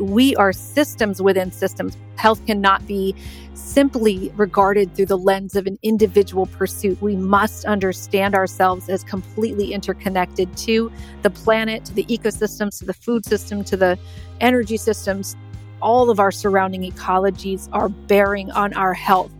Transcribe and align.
we 0.00 0.34
are 0.36 0.52
systems 0.52 1.20
within 1.20 1.52
systems. 1.52 1.96
Health 2.16 2.44
cannot 2.46 2.86
be 2.86 3.14
simply 3.54 4.32
regarded 4.36 4.94
through 4.94 5.06
the 5.06 5.18
lens 5.18 5.54
of 5.56 5.66
an 5.66 5.78
individual 5.82 6.46
pursuit. 6.46 7.00
We 7.02 7.16
must 7.16 7.64
understand 7.64 8.34
ourselves 8.34 8.88
as 8.88 9.04
completely 9.04 9.72
interconnected 9.72 10.56
to 10.58 10.90
the 11.22 11.30
planet, 11.30 11.84
to 11.86 11.94
the 11.94 12.04
ecosystems, 12.04 12.78
to 12.78 12.84
the 12.84 12.94
food 12.94 13.24
system, 13.24 13.64
to 13.64 13.76
the 13.76 13.98
energy 14.40 14.76
systems. 14.76 15.36
All 15.80 16.10
of 16.10 16.18
our 16.18 16.32
surrounding 16.32 16.90
ecologies 16.90 17.68
are 17.72 17.88
bearing 17.88 18.50
on 18.50 18.74
our 18.74 18.94
health. 18.94 19.32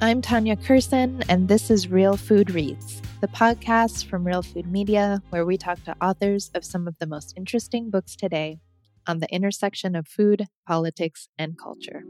I'm 0.00 0.22
Tanya 0.22 0.56
Kerssen, 0.56 1.24
and 1.28 1.48
this 1.48 1.70
is 1.70 1.88
Real 1.88 2.16
Food 2.16 2.50
Reads, 2.50 3.02
the 3.20 3.28
podcast 3.28 4.06
from 4.06 4.26
Real 4.26 4.42
Food 4.42 4.66
Media, 4.66 5.22
where 5.30 5.44
we 5.44 5.56
talk 5.56 5.82
to 5.84 5.94
authors 6.02 6.50
of 6.54 6.64
some 6.64 6.88
of 6.88 6.98
the 6.98 7.06
most 7.06 7.34
interesting 7.36 7.90
books 7.90 8.16
today 8.16 8.58
on 9.06 9.18
the 9.18 9.32
intersection 9.32 9.94
of 9.94 10.08
food, 10.08 10.46
politics, 10.66 11.28
and 11.38 11.58
culture. 11.58 12.02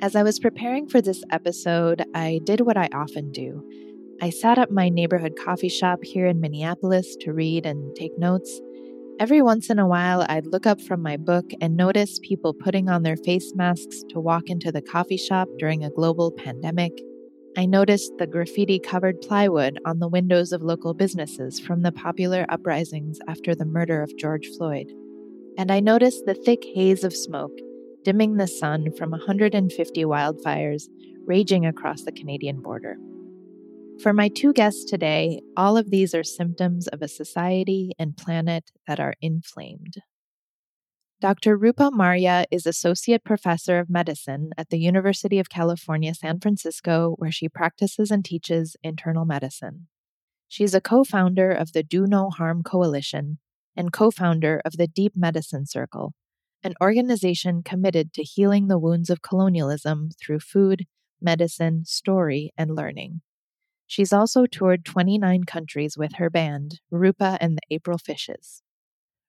As 0.00 0.14
I 0.14 0.22
was 0.22 0.38
preparing 0.38 0.88
for 0.88 1.00
this 1.00 1.24
episode, 1.30 2.04
I 2.14 2.40
did 2.44 2.60
what 2.60 2.76
I 2.76 2.88
often 2.94 3.32
do. 3.32 3.68
I 4.22 4.30
sat 4.30 4.58
at 4.58 4.70
my 4.70 4.88
neighborhood 4.88 5.34
coffee 5.44 5.68
shop 5.68 6.00
here 6.04 6.26
in 6.26 6.40
Minneapolis 6.40 7.16
to 7.20 7.32
read 7.32 7.66
and 7.66 7.96
take 7.96 8.16
notes. 8.18 8.60
Every 9.18 9.42
once 9.42 9.70
in 9.70 9.80
a 9.80 9.88
while, 9.88 10.24
I'd 10.28 10.46
look 10.46 10.66
up 10.66 10.80
from 10.80 11.02
my 11.02 11.16
book 11.16 11.46
and 11.60 11.76
notice 11.76 12.20
people 12.20 12.54
putting 12.54 12.88
on 12.88 13.02
their 13.02 13.16
face 13.16 13.52
masks 13.56 14.04
to 14.10 14.20
walk 14.20 14.48
into 14.48 14.70
the 14.70 14.82
coffee 14.82 15.16
shop 15.16 15.48
during 15.58 15.84
a 15.84 15.90
global 15.90 16.30
pandemic. 16.30 16.92
I 17.56 17.66
noticed 17.66 18.12
the 18.18 18.26
graffiti 18.28 18.78
covered 18.78 19.20
plywood 19.20 19.80
on 19.84 19.98
the 19.98 20.08
windows 20.08 20.52
of 20.52 20.62
local 20.62 20.94
businesses 20.94 21.58
from 21.58 21.82
the 21.82 21.90
popular 21.90 22.46
uprisings 22.48 23.18
after 23.26 23.56
the 23.56 23.64
murder 23.64 24.00
of 24.00 24.16
George 24.16 24.46
Floyd 24.56 24.92
and 25.58 25.72
I 25.72 25.80
noticed 25.80 26.24
the 26.24 26.34
thick 26.34 26.64
haze 26.64 27.02
of 27.02 27.14
smoke 27.14 27.52
dimming 28.04 28.36
the 28.36 28.46
sun 28.46 28.92
from 28.92 29.10
150 29.10 30.04
wildfires 30.04 30.84
raging 31.26 31.66
across 31.66 32.02
the 32.02 32.12
Canadian 32.12 32.62
border. 32.62 32.96
For 34.00 34.12
my 34.12 34.28
two 34.28 34.52
guests 34.52 34.84
today, 34.84 35.42
all 35.56 35.76
of 35.76 35.90
these 35.90 36.14
are 36.14 36.22
symptoms 36.22 36.86
of 36.86 37.02
a 37.02 37.08
society 37.08 37.92
and 37.98 38.16
planet 38.16 38.70
that 38.86 39.00
are 39.00 39.14
inflamed. 39.20 39.94
Dr. 41.20 41.56
Rupa 41.56 41.90
Marya 41.92 42.46
is 42.52 42.64
Associate 42.64 43.22
Professor 43.24 43.80
of 43.80 43.90
Medicine 43.90 44.50
at 44.56 44.70
the 44.70 44.78
University 44.78 45.40
of 45.40 45.48
California, 45.48 46.14
San 46.14 46.38
Francisco, 46.38 47.16
where 47.18 47.32
she 47.32 47.48
practices 47.48 48.12
and 48.12 48.24
teaches 48.24 48.76
internal 48.84 49.24
medicine. 49.24 49.88
She 50.46 50.62
is 50.62 50.74
a 50.74 50.80
co 50.80 51.02
founder 51.02 51.50
of 51.50 51.72
the 51.72 51.82
Do 51.82 52.06
No 52.06 52.30
Harm 52.30 52.62
Coalition 52.62 53.38
and 53.78 53.92
co 53.92 54.10
founder 54.10 54.60
of 54.64 54.76
the 54.76 54.88
Deep 54.88 55.12
Medicine 55.14 55.64
Circle, 55.64 56.12
an 56.64 56.74
organization 56.82 57.62
committed 57.62 58.12
to 58.12 58.24
healing 58.24 58.66
the 58.66 58.78
wounds 58.78 59.08
of 59.08 59.22
colonialism 59.22 60.10
through 60.20 60.40
food, 60.40 60.84
medicine, 61.22 61.84
story, 61.84 62.52
and 62.58 62.74
learning. 62.74 63.20
She's 63.86 64.12
also 64.12 64.44
toured 64.44 64.84
29 64.84 65.44
countries 65.44 65.96
with 65.96 66.16
her 66.16 66.28
band, 66.28 66.80
Rupa 66.90 67.38
and 67.40 67.56
the 67.56 67.74
April 67.74 67.96
Fishes. 67.96 68.62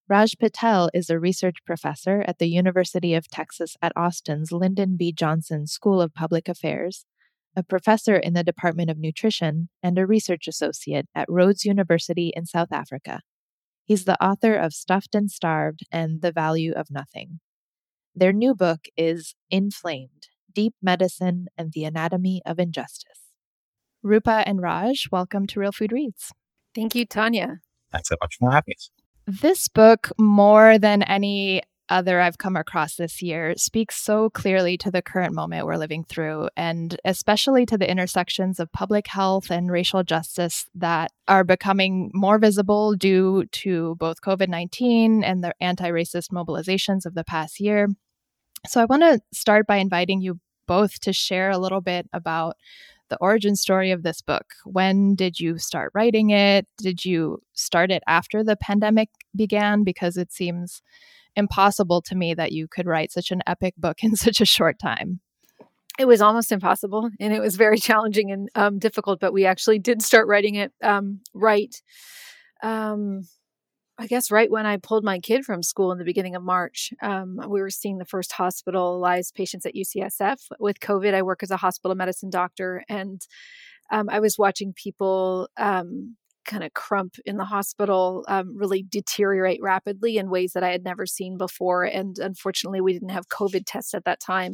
Raj 0.09 0.35
Patel 0.39 0.89
is 0.91 1.11
a 1.11 1.19
research 1.19 1.57
professor 1.65 2.25
at 2.27 2.39
the 2.39 2.49
University 2.49 3.13
of 3.13 3.29
Texas 3.29 3.77
at 3.79 3.93
Austin's 3.95 4.51
Lyndon 4.51 4.97
B. 4.97 5.13
Johnson 5.13 5.67
School 5.67 6.01
of 6.01 6.15
Public 6.15 6.49
Affairs, 6.49 7.05
a 7.55 7.61
professor 7.61 8.15
in 8.15 8.33
the 8.33 8.43
Department 8.43 8.89
of 8.89 8.97
Nutrition, 8.97 9.69
and 9.83 9.99
a 9.99 10.07
research 10.07 10.47
associate 10.47 11.07
at 11.13 11.29
Rhodes 11.29 11.63
University 11.63 12.33
in 12.35 12.47
South 12.47 12.71
Africa. 12.71 13.21
He's 13.89 14.05
the 14.05 14.23
author 14.23 14.53
of 14.53 14.71
Stuffed 14.71 15.15
and 15.15 15.31
Starved 15.31 15.79
and 15.91 16.21
The 16.21 16.31
Value 16.31 16.73
of 16.73 16.91
Nothing. 16.91 17.39
Their 18.13 18.31
new 18.31 18.53
book 18.53 18.81
is 18.95 19.33
Inflamed 19.49 20.27
Deep 20.53 20.75
Medicine 20.79 21.47
and 21.57 21.71
the 21.73 21.85
Anatomy 21.85 22.43
of 22.45 22.59
Injustice. 22.59 23.31
Rupa 24.03 24.43
and 24.45 24.61
Raj, 24.61 25.07
welcome 25.11 25.47
to 25.47 25.59
Real 25.59 25.71
Food 25.71 25.91
Reads. 25.91 26.31
Thank 26.75 26.93
you, 26.93 27.03
Tanya. 27.03 27.61
Thanks 27.91 28.09
so 28.09 28.15
much 28.21 28.35
for 28.39 28.51
having 28.51 28.75
us. 28.77 28.91
This 29.25 29.67
book, 29.67 30.11
more 30.19 30.77
than 30.77 31.01
any 31.01 31.63
other 31.89 32.21
I've 32.21 32.37
come 32.37 32.55
across 32.55 32.95
this 32.95 33.21
year 33.21 33.55
speaks 33.57 33.95
so 33.95 34.29
clearly 34.29 34.77
to 34.77 34.91
the 34.91 35.01
current 35.01 35.33
moment 35.33 35.65
we're 35.65 35.77
living 35.77 36.03
through, 36.03 36.49
and 36.55 36.99
especially 37.03 37.65
to 37.65 37.77
the 37.77 37.89
intersections 37.89 38.59
of 38.59 38.71
public 38.71 39.07
health 39.07 39.49
and 39.49 39.71
racial 39.71 40.03
justice 40.03 40.67
that 40.75 41.11
are 41.27 41.43
becoming 41.43 42.11
more 42.13 42.37
visible 42.37 42.95
due 42.95 43.45
to 43.51 43.95
both 43.95 44.21
COVID 44.21 44.47
19 44.47 45.23
and 45.23 45.43
the 45.43 45.53
anti 45.59 45.89
racist 45.89 46.31
mobilizations 46.31 47.05
of 47.05 47.15
the 47.15 47.23
past 47.23 47.59
year. 47.59 47.87
So, 48.67 48.81
I 48.81 48.85
want 48.85 49.03
to 49.03 49.19
start 49.33 49.67
by 49.67 49.77
inviting 49.77 50.21
you 50.21 50.39
both 50.67 50.99
to 51.01 51.13
share 51.13 51.49
a 51.49 51.57
little 51.57 51.81
bit 51.81 52.07
about 52.13 52.55
the 53.09 53.17
origin 53.17 53.55
story 53.55 53.91
of 53.91 54.03
this 54.03 54.21
book. 54.21 54.53
When 54.65 55.15
did 55.15 55.39
you 55.39 55.57
start 55.57 55.91
writing 55.95 56.29
it? 56.29 56.67
Did 56.77 57.03
you 57.03 57.41
start 57.53 57.91
it 57.91 58.03
after 58.07 58.43
the 58.43 58.55
pandemic 58.55 59.09
began? 59.35 59.83
Because 59.83 60.15
it 60.15 60.31
seems 60.31 60.81
impossible 61.35 62.01
to 62.03 62.15
me 62.15 62.33
that 62.33 62.51
you 62.51 62.67
could 62.67 62.85
write 62.85 63.11
such 63.11 63.31
an 63.31 63.41
epic 63.47 63.75
book 63.77 64.03
in 64.03 64.15
such 64.15 64.41
a 64.41 64.45
short 64.45 64.79
time. 64.79 65.19
It 65.97 66.07
was 66.07 66.21
almost 66.21 66.51
impossible 66.51 67.09
and 67.19 67.33
it 67.33 67.41
was 67.41 67.57
very 67.57 67.77
challenging 67.77 68.31
and 68.31 68.49
um, 68.55 68.79
difficult, 68.79 69.19
but 69.19 69.33
we 69.33 69.45
actually 69.45 69.79
did 69.79 70.01
start 70.01 70.27
writing 70.27 70.55
it 70.55 70.71
um, 70.81 71.19
right. 71.33 71.75
Um, 72.63 73.23
I 73.99 74.07
guess 74.07 74.31
right 74.31 74.49
when 74.49 74.65
I 74.65 74.77
pulled 74.77 75.03
my 75.03 75.19
kid 75.19 75.43
from 75.43 75.61
school 75.61 75.91
in 75.91 75.97
the 75.97 76.05
beginning 76.05 76.33
of 76.33 76.41
March, 76.41 76.93
um, 77.01 77.37
we 77.49 77.59
were 77.59 77.69
seeing 77.69 77.97
the 77.97 78.05
first 78.05 78.31
hospitalized 78.31 79.35
patients 79.35 79.65
at 79.65 79.75
UCSF 79.75 80.39
with 80.57 80.79
COVID. 80.79 81.13
I 81.13 81.21
work 81.21 81.43
as 81.43 81.51
a 81.51 81.57
hospital 81.57 81.95
medicine 81.95 82.29
doctor, 82.29 82.85
and 82.87 83.21
um, 83.91 84.07
I 84.09 84.21
was 84.21 84.37
watching 84.37 84.71
people 84.71 85.49
um, 85.57 86.15
kind 86.49 86.63
of 86.63 86.73
crump 86.73 87.15
in 87.25 87.37
the 87.37 87.45
hospital 87.45 88.25
um, 88.27 88.57
really 88.57 88.83
deteriorate 88.89 89.61
rapidly 89.61 90.17
in 90.17 90.29
ways 90.29 90.53
that 90.53 90.63
I 90.63 90.71
had 90.71 90.83
never 90.83 91.05
seen 91.05 91.37
before. 91.37 91.83
And 91.83 92.17
unfortunately, 92.17 92.81
we 92.81 92.91
didn't 92.91 93.09
have 93.09 93.29
COVID 93.29 93.63
tests 93.65 93.93
at 93.93 94.03
that 94.05 94.19
time. 94.19 94.53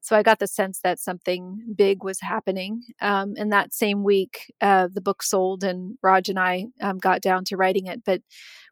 So 0.00 0.16
I 0.16 0.22
got 0.22 0.38
the 0.38 0.46
sense 0.46 0.80
that 0.84 1.00
something 1.00 1.58
big 1.74 2.04
was 2.04 2.20
happening. 2.20 2.82
Um, 3.00 3.34
and 3.36 3.50
that 3.52 3.74
same 3.74 4.04
week, 4.04 4.52
uh, 4.60 4.88
the 4.92 5.00
book 5.00 5.22
sold, 5.22 5.64
and 5.64 5.96
Raj 6.02 6.28
and 6.28 6.38
I 6.38 6.66
um, 6.80 6.98
got 6.98 7.20
down 7.20 7.44
to 7.46 7.56
writing 7.56 7.86
it. 7.86 8.02
But 8.04 8.20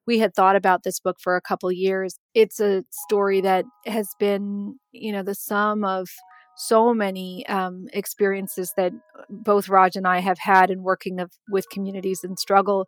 we 0.07 0.19
had 0.19 0.35
thought 0.35 0.57
about 0.57 0.83
this 0.83 1.01
book 1.01 1.17
for 1.21 1.37
a 1.37 1.41
couple 1.41 1.73
years. 1.73 2.19
It's 2.35 2.61
a 2.61 2.85
story 3.07 3.41
that 3.41 3.65
has 3.87 4.09
been, 4.19 4.79
you 4.93 5.13
know, 5.13 5.23
the 5.23 5.35
sum 5.35 5.85
of 5.85 6.09
so 6.57 6.93
many 6.95 7.47
um, 7.47 7.87
experiences 7.93 8.73
that 8.77 8.93
both 9.29 9.69
Raj 9.69 9.97
and 9.97 10.07
I 10.07 10.21
have 10.21 10.39
had 10.39 10.71
in 10.71 10.83
working 10.83 11.21
of, 11.21 11.33
with 11.51 11.69
communities 11.71 12.21
in 12.25 12.37
struggle, 12.37 12.87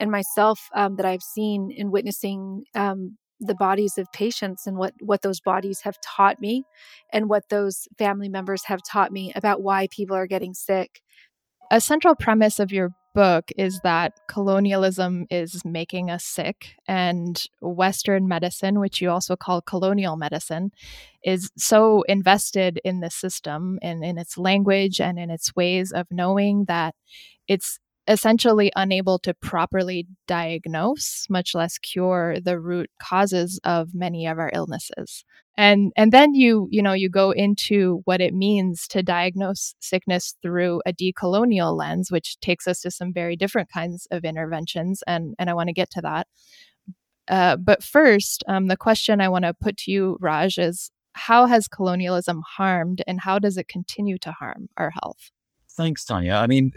and 0.00 0.10
myself 0.10 0.58
um, 0.74 0.96
that 0.96 1.06
I've 1.06 1.22
seen 1.22 1.70
in 1.70 1.90
witnessing 1.90 2.64
um, 2.74 3.16
the 3.40 3.54
bodies 3.54 3.98
of 3.98 4.06
patients 4.12 4.66
and 4.66 4.76
what 4.76 4.94
what 5.00 5.22
those 5.22 5.40
bodies 5.40 5.80
have 5.82 5.96
taught 6.00 6.40
me, 6.40 6.64
and 7.12 7.28
what 7.28 7.48
those 7.50 7.86
family 7.98 8.28
members 8.28 8.64
have 8.64 8.80
taught 8.90 9.12
me 9.12 9.32
about 9.34 9.62
why 9.62 9.88
people 9.90 10.16
are 10.16 10.26
getting 10.26 10.54
sick. 10.54 11.02
A 11.70 11.80
central 11.80 12.14
premise 12.14 12.58
of 12.58 12.72
your 12.72 12.90
book 13.14 13.50
is 13.56 13.80
that 13.84 14.20
colonialism 14.28 15.26
is 15.30 15.64
making 15.64 16.10
us 16.10 16.24
sick, 16.24 16.74
and 16.86 17.44
Western 17.60 18.28
medicine, 18.28 18.80
which 18.80 19.00
you 19.00 19.10
also 19.10 19.36
call 19.36 19.60
colonial 19.60 20.16
medicine, 20.16 20.70
is 21.24 21.50
so 21.56 22.02
invested 22.02 22.80
in 22.84 23.00
the 23.00 23.10
system 23.10 23.78
and 23.82 24.04
in 24.04 24.18
its 24.18 24.38
language 24.38 25.00
and 25.00 25.18
in 25.18 25.30
its 25.30 25.54
ways 25.54 25.92
of 25.92 26.06
knowing 26.10 26.64
that 26.66 26.94
it's 27.48 27.78
essentially 28.08 28.72
unable 28.74 29.18
to 29.20 29.34
properly 29.34 30.06
diagnose 30.26 31.26
much 31.30 31.54
less 31.54 31.78
cure 31.78 32.36
the 32.40 32.58
root 32.58 32.90
causes 33.00 33.60
of 33.64 33.94
many 33.94 34.26
of 34.26 34.38
our 34.38 34.50
illnesses. 34.52 35.24
And 35.56 35.92
and 35.96 36.12
then 36.12 36.34
you 36.34 36.66
you 36.70 36.82
know 36.82 36.94
you 36.94 37.10
go 37.10 37.30
into 37.30 38.00
what 38.04 38.20
it 38.20 38.34
means 38.34 38.88
to 38.88 39.02
diagnose 39.02 39.74
sickness 39.80 40.34
through 40.42 40.80
a 40.86 40.92
decolonial 40.92 41.76
lens 41.76 42.10
which 42.10 42.40
takes 42.40 42.66
us 42.66 42.80
to 42.80 42.90
some 42.90 43.12
very 43.12 43.36
different 43.36 43.68
kinds 43.70 44.06
of 44.10 44.24
interventions 44.24 45.02
and 45.06 45.34
and 45.38 45.50
i 45.50 45.54
want 45.54 45.68
to 45.68 45.74
get 45.74 45.90
to 45.90 46.00
that. 46.00 46.26
Uh, 47.28 47.56
but 47.56 47.82
first 47.82 48.42
um, 48.48 48.68
the 48.68 48.78
question 48.78 49.20
i 49.20 49.28
want 49.28 49.44
to 49.44 49.52
put 49.52 49.76
to 49.76 49.90
you 49.90 50.16
raj 50.20 50.56
is 50.56 50.90
how 51.12 51.44
has 51.46 51.68
colonialism 51.68 52.42
harmed 52.56 53.02
and 53.06 53.20
how 53.20 53.38
does 53.38 53.58
it 53.58 53.68
continue 53.68 54.16
to 54.18 54.32
harm 54.32 54.68
our 54.78 54.90
health? 55.02 55.30
Thanks 55.76 56.04
tanya. 56.04 56.34
I 56.34 56.46
mean 56.46 56.72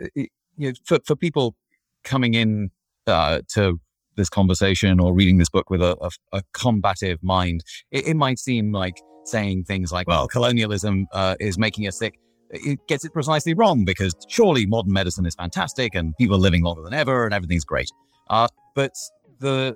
you 0.58 0.70
know, 0.70 0.74
for, 0.86 1.00
for 1.06 1.16
people 1.16 1.56
coming 2.04 2.34
in 2.34 2.70
uh, 3.08 3.42
to 3.54 3.80
this 4.16 4.30
conversation 4.30 5.00
or 5.00 5.14
reading 5.14 5.38
this 5.38 5.50
book 5.50 5.70
with 5.70 5.82
a, 5.82 5.98
a, 6.02 6.38
a 6.38 6.42
combative 6.54 7.22
mind, 7.22 7.64
it, 7.92 8.08
it, 8.08 8.16
might 8.16 8.40
seem 8.40 8.72
like 8.72 8.96
saying 9.26 9.64
things 9.66 9.92
like, 9.92 10.08
well, 10.08 10.28
colonialism 10.28 11.08
uh, 11.12 11.36
is 11.40 11.58
making 11.58 11.88
us 11.88 12.00
sick. 12.00 12.20
It 12.52 12.80
gets 12.88 13.04
it 13.04 13.12
precisely 13.12 13.54
wrong 13.54 13.84
because 13.84 14.14
surely 14.30 14.66
modern 14.66 14.94
medicine 14.94 15.26
is 15.26 15.36
fantastic 15.36 15.96
and 15.96 16.16
people 16.18 16.38
are 16.38 16.40
living 16.40 16.64
longer 16.64 16.84
than 16.84 16.94
ever 16.94 17.26
and 17.26 17.34
everything's 17.34 17.66
great. 17.66 17.90
Uh, 18.30 18.48
but 18.76 18.94
the 19.40 19.76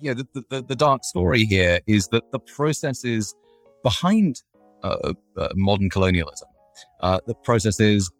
you 0.00 0.14
know, 0.14 0.22
the, 0.32 0.44
the, 0.48 0.62
the, 0.62 0.76
dark 0.76 1.04
story 1.04 1.44
here 1.44 1.80
is 1.86 2.08
that 2.08 2.30
the 2.30 2.38
processes 2.38 3.34
behind 3.82 4.42
uh, 4.82 5.12
uh, 5.36 5.48
modern 5.54 5.90
colonialism, 5.90 6.48
uh, 7.00 7.20
the 7.26 7.34
processes 7.34 8.10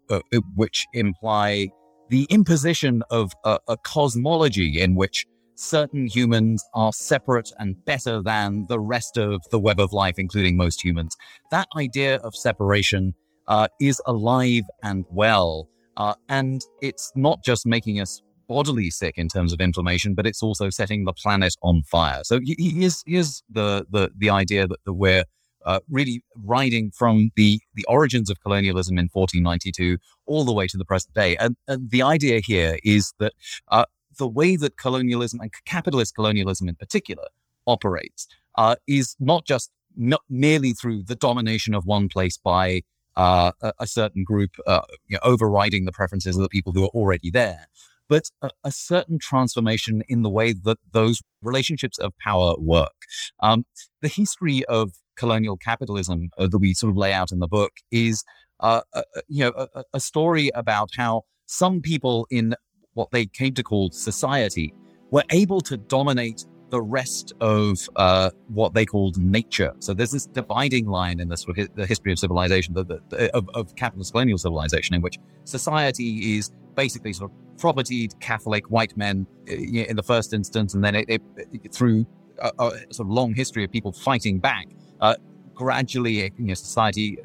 which 0.56 0.86
imply 0.92 1.68
the 2.10 2.26
imposition 2.28 3.02
of 3.10 3.32
a, 3.44 3.58
a 3.68 3.76
cosmology 3.76 4.80
in 4.80 4.96
which 4.96 5.26
certain 5.54 6.06
humans 6.06 6.64
are 6.74 6.92
separate 6.92 7.52
and 7.58 7.82
better 7.84 8.20
than 8.22 8.66
the 8.68 8.80
rest 8.80 9.16
of 9.16 9.40
the 9.50 9.58
web 9.58 9.78
of 9.78 9.92
life, 9.92 10.16
including 10.18 10.56
most 10.56 10.84
humans. 10.84 11.16
That 11.50 11.68
idea 11.76 12.16
of 12.16 12.34
separation 12.34 13.14
uh, 13.46 13.68
is 13.80 14.00
alive 14.06 14.64
and 14.82 15.04
well. 15.10 15.68
Uh, 15.96 16.14
and 16.28 16.62
it's 16.82 17.12
not 17.14 17.44
just 17.44 17.66
making 17.66 18.00
us 18.00 18.22
bodily 18.48 18.90
sick 18.90 19.16
in 19.16 19.28
terms 19.28 19.52
of 19.52 19.60
inflammation, 19.60 20.14
but 20.14 20.26
it's 20.26 20.42
also 20.42 20.70
setting 20.70 21.04
the 21.04 21.12
planet 21.12 21.54
on 21.62 21.82
fire. 21.84 22.22
So 22.24 22.40
here's, 22.42 23.04
here's 23.06 23.42
the, 23.48 23.86
the, 23.90 24.10
the 24.18 24.30
idea 24.30 24.66
that, 24.66 24.78
that 24.84 24.94
we're 24.94 25.24
uh, 25.64 25.80
really 25.90 26.22
riding 26.44 26.90
from 26.90 27.30
the, 27.36 27.60
the 27.74 27.84
origins 27.88 28.30
of 28.30 28.40
colonialism 28.40 28.98
in 28.98 29.08
1492 29.12 29.98
all 30.26 30.44
the 30.44 30.52
way 30.52 30.66
to 30.66 30.76
the 30.76 30.84
present 30.84 31.14
day. 31.14 31.36
And, 31.36 31.56
and 31.68 31.90
the 31.90 32.02
idea 32.02 32.40
here 32.40 32.78
is 32.84 33.12
that 33.18 33.32
uh, 33.68 33.84
the 34.18 34.28
way 34.28 34.56
that 34.56 34.76
colonialism 34.76 35.40
and 35.40 35.50
capitalist 35.64 36.14
colonialism 36.14 36.68
in 36.68 36.74
particular 36.74 37.24
operates 37.66 38.26
uh, 38.56 38.76
is 38.86 39.16
not 39.20 39.44
just 39.44 39.70
not 39.96 40.22
merely 40.28 40.72
through 40.72 41.02
the 41.02 41.16
domination 41.16 41.74
of 41.74 41.84
one 41.84 42.08
place 42.08 42.36
by 42.36 42.82
uh, 43.16 43.52
a, 43.60 43.72
a, 43.80 43.86
certain 43.86 44.22
group, 44.24 44.52
uh, 44.66 44.82
you 45.08 45.16
know, 45.16 45.20
overriding 45.22 45.84
the 45.84 45.92
preferences 45.92 46.36
of 46.36 46.42
the 46.42 46.48
people 46.48 46.72
who 46.72 46.84
are 46.84 46.90
already 46.94 47.30
there, 47.30 47.66
but 48.08 48.30
a, 48.40 48.50
a, 48.64 48.70
certain 48.70 49.18
transformation 49.18 50.02
in 50.08 50.22
the 50.22 50.30
way 50.30 50.52
that 50.52 50.78
those 50.92 51.20
relationships 51.42 51.98
of 51.98 52.16
power 52.18 52.54
work. 52.58 52.94
Um, 53.40 53.66
the 54.00 54.08
history 54.08 54.64
of 54.66 54.92
colonial 55.20 55.56
capitalism 55.56 56.30
uh, 56.38 56.48
that 56.48 56.58
we 56.58 56.72
sort 56.74 56.90
of 56.90 56.96
lay 56.96 57.12
out 57.12 57.30
in 57.30 57.38
the 57.38 57.46
book 57.46 57.72
is, 57.92 58.24
uh, 58.60 58.80
uh, 58.94 59.02
uh 59.14 59.20
you 59.28 59.44
know, 59.44 59.52
a, 59.74 59.84
a, 59.94 60.00
story 60.00 60.50
about 60.54 60.88
how 60.96 61.22
some 61.46 61.80
people 61.80 62.26
in 62.30 62.54
what 62.94 63.10
they 63.12 63.26
came 63.26 63.54
to 63.54 63.62
call 63.62 63.90
society 63.92 64.72
were 65.10 65.24
able 65.30 65.60
to 65.60 65.76
dominate 65.76 66.46
the 66.70 66.80
rest 66.80 67.32
of 67.40 67.78
uh, 67.96 68.30
what 68.48 68.74
they 68.74 68.86
called 68.86 69.18
nature. 69.18 69.72
So 69.80 69.92
there's 69.92 70.12
this 70.12 70.26
dividing 70.26 70.86
line 70.86 71.20
in 71.20 71.28
the, 71.28 71.36
sort 71.36 71.58
of, 71.58 71.68
the 71.74 71.86
history 71.86 72.12
of 72.12 72.18
civilization, 72.18 72.74
the, 72.74 72.84
the, 72.84 73.36
of, 73.36 73.48
of 73.54 73.74
capitalist 73.76 74.12
colonial 74.12 74.38
civilization, 74.38 74.94
in 74.94 75.02
which 75.02 75.18
society 75.44 76.38
is 76.38 76.50
basically 76.74 77.12
sort 77.12 77.30
of 77.30 77.36
propertied 77.58 78.18
Catholic 78.20 78.70
white 78.70 78.96
men 78.96 79.26
uh, 79.48 79.54
in 79.54 79.96
the 79.96 80.02
first 80.02 80.32
instance, 80.32 80.74
and 80.74 80.82
then 80.82 80.94
it, 80.94 81.06
it, 81.08 81.22
it, 81.36 81.74
through 81.74 82.06
a, 82.38 82.50
a, 82.58 82.70
sort 82.90 83.06
of 83.06 83.10
long 83.10 83.34
history 83.34 83.64
of 83.64 83.70
people 83.70 83.92
fighting 83.92 84.38
back, 84.38 84.66
uh, 85.00 85.14
gradually, 85.54 86.32
you 86.38 86.46
know, 86.46 86.54
society 86.54 87.18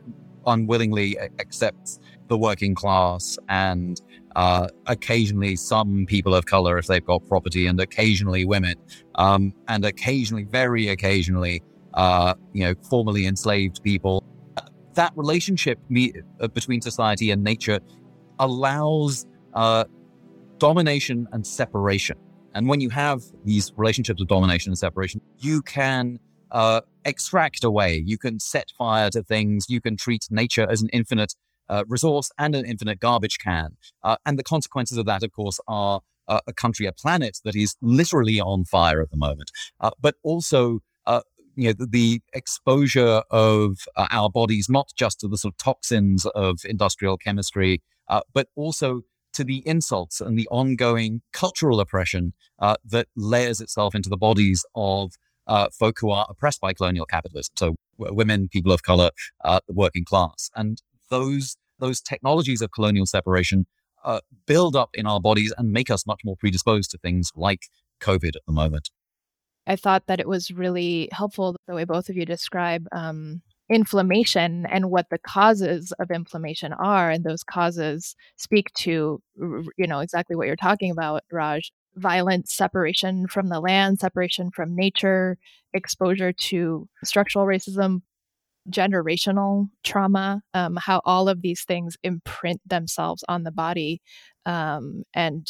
unwillingly 0.47 1.17
accepts 1.39 1.99
the 2.27 2.37
working 2.37 2.75
class 2.75 3.37
and 3.49 4.01
uh, 4.35 4.67
occasionally 4.87 5.55
some 5.55 6.05
people 6.07 6.35
of 6.35 6.45
color 6.45 6.77
if 6.77 6.87
they've 6.87 7.05
got 7.05 7.27
property 7.27 7.65
and 7.65 7.79
occasionally 7.79 8.45
women 8.45 8.75
um, 9.15 9.53
and 9.67 9.85
occasionally 9.85 10.43
very 10.43 10.89
occasionally 10.89 11.63
uh, 11.95 12.33
you 12.53 12.63
know 12.63 12.75
formerly 12.83 13.25
enslaved 13.25 13.81
people 13.81 14.23
that 14.95 15.13
relationship 15.15 15.79
me- 15.89 16.13
uh, 16.39 16.47
between 16.47 16.81
society 16.81 17.31
and 17.31 17.43
nature 17.43 17.79
allows 18.39 19.25
uh, 19.53 19.83
domination 20.57 21.27
and 21.31 21.45
separation. 21.45 22.17
And 22.53 22.67
when 22.67 22.79
you 22.79 22.89
have 22.89 23.21
these 23.43 23.71
relationships 23.75 24.21
of 24.21 24.27
domination 24.27 24.71
and 24.71 24.77
separation, 24.77 25.21
you 25.37 25.61
can 25.61 26.19
uh, 26.51 26.81
extract 27.05 27.63
away, 27.63 28.03
you 28.05 28.17
can 28.17 28.39
set 28.39 28.71
fire 28.77 29.09
to 29.11 29.23
things, 29.23 29.67
you 29.69 29.79
can 29.79 29.95
treat 29.95 30.27
nature 30.29 30.67
as 30.69 30.81
an 30.81 30.89
infinite 30.89 31.35
uh, 31.69 31.83
resource 31.87 32.31
and 32.37 32.55
an 32.55 32.65
infinite 32.65 32.99
garbage 32.99 33.39
can. 33.39 33.77
Uh, 34.03 34.17
and 34.25 34.37
the 34.37 34.43
consequences 34.43 34.97
of 34.97 35.05
that, 35.05 35.23
of 35.23 35.31
course, 35.31 35.59
are 35.67 36.01
uh, 36.27 36.39
a 36.47 36.53
country, 36.53 36.85
a 36.85 36.91
planet 36.91 37.39
that 37.43 37.55
is 37.55 37.75
literally 37.81 38.39
on 38.39 38.65
fire 38.65 39.01
at 39.01 39.11
the 39.11 39.17
moment, 39.17 39.51
uh, 39.79 39.91
but 40.01 40.15
also. 40.23 40.79
Uh, 41.05 41.21
you 41.57 41.69
know, 41.69 41.85
the, 41.87 42.21
exposure 42.33 43.23
of 43.31 43.77
our 43.95 44.29
bodies, 44.29 44.67
not 44.67 44.91
just 44.97 45.21
to 45.21 45.27
the 45.29 45.37
sort 45.37 45.53
of 45.53 45.57
toxins 45.57 46.25
of 46.35 46.59
industrial 46.65 47.15
chemistry, 47.15 47.81
but 48.33 48.49
also 48.57 49.03
to 49.35 49.43
the 49.43 49.61
insults 49.65 50.21
and 50.21 50.39
the 50.39 50.47
ongoing 50.49 51.21
cultural 51.33 51.79
oppression 51.79 52.33
uh, 52.59 52.75
that 52.85 53.07
layers 53.15 53.61
itself 53.61 53.93
into 53.93 54.09
the 54.09 54.17
bodies 54.17 54.65
of 54.75 55.13
uh, 55.47 55.69
folk 55.77 55.97
who 55.99 56.09
are 56.09 56.25
oppressed 56.29 56.61
by 56.61 56.73
colonial 56.73 57.05
capitalism. 57.05 57.53
So 57.57 57.75
women, 57.97 58.49
people 58.49 58.71
of 58.71 58.83
color, 58.83 59.11
uh, 59.43 59.59
the 59.67 59.73
working 59.73 60.05
class, 60.05 60.49
and 60.55 60.81
those 61.09 61.57
those 61.79 62.01
technologies 62.01 62.61
of 62.61 62.71
colonial 62.71 63.05
separation 63.05 63.65
uh, 64.03 64.21
build 64.45 64.75
up 64.75 64.89
in 64.93 65.05
our 65.05 65.19
bodies 65.19 65.53
and 65.57 65.71
make 65.71 65.89
us 65.89 66.07
much 66.07 66.21
more 66.23 66.37
predisposed 66.37 66.91
to 66.91 66.97
things 66.97 67.31
like 67.35 67.63
COVID 68.01 68.35
at 68.35 68.45
the 68.47 68.53
moment. 68.53 68.89
I 69.67 69.75
thought 69.75 70.03
that 70.07 70.19
it 70.19 70.27
was 70.27 70.51
really 70.51 71.09
helpful 71.11 71.55
the 71.67 71.73
way 71.73 71.85
both 71.85 72.07
of 72.07 72.15
you 72.15 72.25
describe 72.25 72.87
um, 72.91 73.41
inflammation 73.69 74.67
and 74.67 74.91
what 74.91 75.07
the 75.09 75.17
causes 75.17 75.91
of 75.99 76.11
inflammation 76.11 76.71
are 76.73 77.09
and 77.09 77.23
those 77.23 77.43
causes 77.43 78.15
speak 78.35 78.71
to 78.75 79.19
you 79.77 79.87
know 79.87 80.01
exactly 80.01 80.35
what 80.35 80.45
you're 80.45 80.55
talking 80.55 80.91
about 80.91 81.23
raj 81.31 81.71
violent 81.95 82.49
separation 82.49 83.27
from 83.27 83.49
the 83.49 83.59
land 83.59 83.99
separation 83.99 84.51
from 84.51 84.75
nature 84.75 85.37
exposure 85.73 86.33
to 86.33 86.87
structural 87.03 87.45
racism 87.45 88.01
generational 88.69 89.69
trauma 89.83 90.41
um, 90.53 90.77
how 90.81 91.01
all 91.05 91.29
of 91.29 91.41
these 91.41 91.63
things 91.63 91.97
imprint 92.03 92.59
themselves 92.67 93.23
on 93.29 93.43
the 93.43 93.51
body 93.51 94.01
um, 94.45 95.03
and 95.13 95.47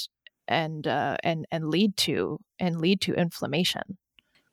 and 0.47 0.86
uh, 0.88 1.18
and 1.24 1.45
and 1.51 1.69
lead 1.69 1.95
to 1.97 2.39
and 2.59 2.80
lead 2.80 3.01
to 3.01 3.13
inflammation 3.13 3.97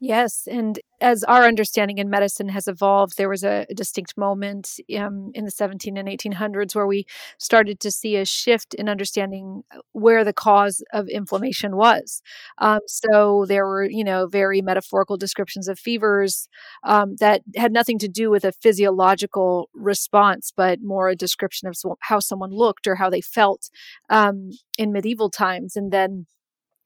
Yes. 0.05 0.49
And 0.51 0.81
as 1.01 1.23
our 1.23 1.45
understanding 1.45 1.99
in 1.99 2.11
medicine 2.11 2.49
has 2.49 2.67
evolved, 2.67 3.17
there 3.17 3.29
was 3.29 3.45
a, 3.45 3.67
distinct 3.73 4.19
moment 4.19 4.81
um, 4.99 5.31
in 5.33 5.45
the 5.45 5.51
17 5.53 5.97
and 5.97 6.09
1800s 6.09 6.75
where 6.75 6.89
we 6.89 7.07
started 7.39 7.79
to 7.79 7.91
see 7.93 8.17
a 8.17 8.25
shift 8.25 8.75
in 8.75 8.89
understanding 8.89 9.63
uh, 9.73 9.79
where 9.93 10.25
the 10.25 10.33
cause 10.33 10.83
of 10.93 11.07
inflammation 11.07 11.77
was. 11.77 12.21
Um, 12.59 12.81
so 12.89 13.45
there 13.47 13.65
were, 13.65 13.85
you 13.85 14.03
know, 14.03 14.27
very 14.27 14.61
metaphorical 14.61 15.17
descriptions 15.17 15.69
of 15.69 15.79
fevers 15.79 16.49
um, 16.83 17.15
that 17.21 17.43
had 17.55 17.73
nothing 17.73 18.01
to 18.01 18.09
do 18.09 18.29
with 18.29 18.45
a 18.45 18.51
physiological 18.51 19.71
response, 19.73 20.53
but 20.57 20.81
more 20.83 21.11
a 21.11 21.15
description 21.15 21.69
of 21.69 21.77
how 22.01 22.19
someone 22.19 22.51
looked 22.51 22.89
or 22.89 22.97
how 22.97 23.09
they 23.09 23.21
felt 23.21 23.71
um, 24.11 24.51
in 24.77 24.91
medieval 24.93 25.31
times. 25.31 25.77
And 25.77 25.93
then 25.93 26.27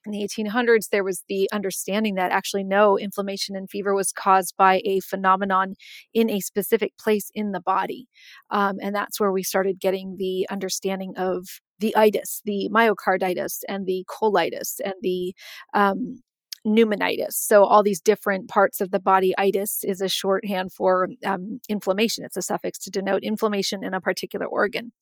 in 0.06 0.12
the 0.12 0.26
1800s, 0.26 0.88
there 0.90 1.04
was 1.04 1.24
the 1.28 1.48
understanding 1.52 2.14
that 2.14 2.32
actually 2.32 2.64
no 2.64 2.98
inflammation 2.98 3.56
and 3.56 3.68
fever 3.68 3.94
was 3.94 4.12
caused 4.12 4.54
by 4.56 4.80
a 4.84 5.00
phenomenon 5.00 5.74
in 6.14 6.30
a 6.30 6.40
specific 6.40 6.96
place 6.98 7.30
in 7.34 7.52
the 7.52 7.60
body. 7.60 8.06
Um, 8.50 8.76
and 8.80 8.94
that's 8.94 9.20
where 9.20 9.32
we 9.32 9.42
started 9.42 9.80
getting 9.80 10.16
the 10.18 10.46
understanding 10.50 11.14
of 11.16 11.46
the 11.78 11.94
itis, 11.96 12.40
the 12.44 12.70
myocarditis, 12.72 13.60
and 13.68 13.86
the 13.86 14.04
colitis, 14.08 14.80
and 14.82 14.94
the 15.02 15.34
um, 15.74 16.20
pneumonitis. 16.66 17.32
So, 17.32 17.64
all 17.64 17.82
these 17.82 18.00
different 18.00 18.48
parts 18.48 18.80
of 18.80 18.90
the 18.90 18.98
body. 18.98 19.34
Itis 19.38 19.84
is 19.84 20.00
a 20.00 20.08
shorthand 20.08 20.72
for 20.72 21.08
um, 21.24 21.60
inflammation. 21.68 22.24
It's 22.24 22.36
a 22.36 22.42
suffix 22.42 22.78
to 22.80 22.90
denote 22.90 23.22
inflammation 23.22 23.84
in 23.84 23.94
a 23.94 24.00
particular 24.00 24.46
organ. 24.46 24.92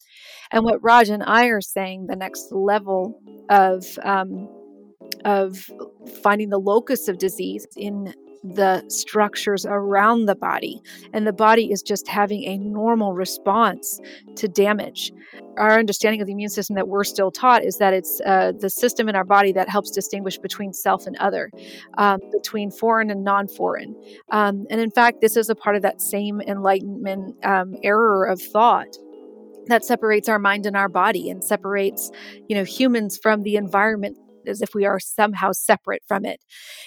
And 0.51 0.65
what 0.65 0.83
Raj 0.83 1.09
and 1.09 1.23
I 1.23 1.47
are 1.47 1.61
saying, 1.61 2.07
the 2.07 2.17
next 2.17 2.53
level 2.53 3.21
of 3.49 3.99
um, 4.03 4.49
of 5.25 5.71
finding 6.23 6.51
the 6.51 6.59
locus 6.59 7.09
of 7.09 7.19
disease 7.19 7.67
in 7.77 8.15
the 8.45 8.85
structures 8.89 9.65
around 9.65 10.27
the 10.27 10.35
body. 10.35 10.81
And 11.15 11.27
the 11.27 11.33
body 11.33 11.73
is 11.73 11.83
just 11.83 12.07
having 12.07 12.45
a 12.45 12.59
normal 12.59 13.15
response 13.15 13.99
to 14.37 14.49
damage. 14.49 15.13
Our 15.57 15.79
understanding 15.79 16.21
of 16.21 16.27
the 16.27 16.35
immune 16.35 16.51
system 16.51 16.77
that 16.77 16.89
we're 16.89 17.05
still 17.05 17.31
taught 17.31 17.65
is 17.65 17.79
that 17.79 17.95
it's 17.95 18.21
uh, 18.27 18.53
the 18.59 18.69
system 18.69 19.09
in 19.09 19.17
our 19.17 19.25
body 19.25 19.53
that 19.53 19.71
helps 19.71 19.91
distinguish 19.91 20.37
between 20.37 20.75
self 20.75 21.07
and 21.07 21.17
other, 21.17 21.51
um, 21.97 22.21
between 22.33 22.71
foreign 22.71 23.11
and 23.11 23.25
non 23.25 23.49
foreign. 23.49 23.97
Um, 24.31 24.67
and 24.69 24.79
in 24.79 24.91
fact, 24.91 25.23
this 25.23 25.37
is 25.39 25.49
a 25.49 25.55
part 25.55 25.77
of 25.77 25.83
that 25.83 26.03
same 26.03 26.43
Enlightenment 26.43 27.43
um, 27.45 27.77
error 27.83 28.27
of 28.27 28.43
thought 28.43 28.99
that 29.67 29.83
separates 29.83 30.29
our 30.29 30.39
mind 30.39 30.67
and 30.67 30.77
our 30.77 30.91
body 30.91 31.31
and 31.31 31.43
separates 31.43 32.11
you 32.49 32.57
know 32.57 32.65
humans 32.65 33.17
from 33.17 33.43
the 33.45 33.57
environment 33.57 34.19
as 34.49 34.63
if 34.63 34.75
we 34.75 34.85
are 34.85 35.01
somehow 35.01 35.53
separate 35.53 36.03
from 36.07 36.25
it. 36.25 36.41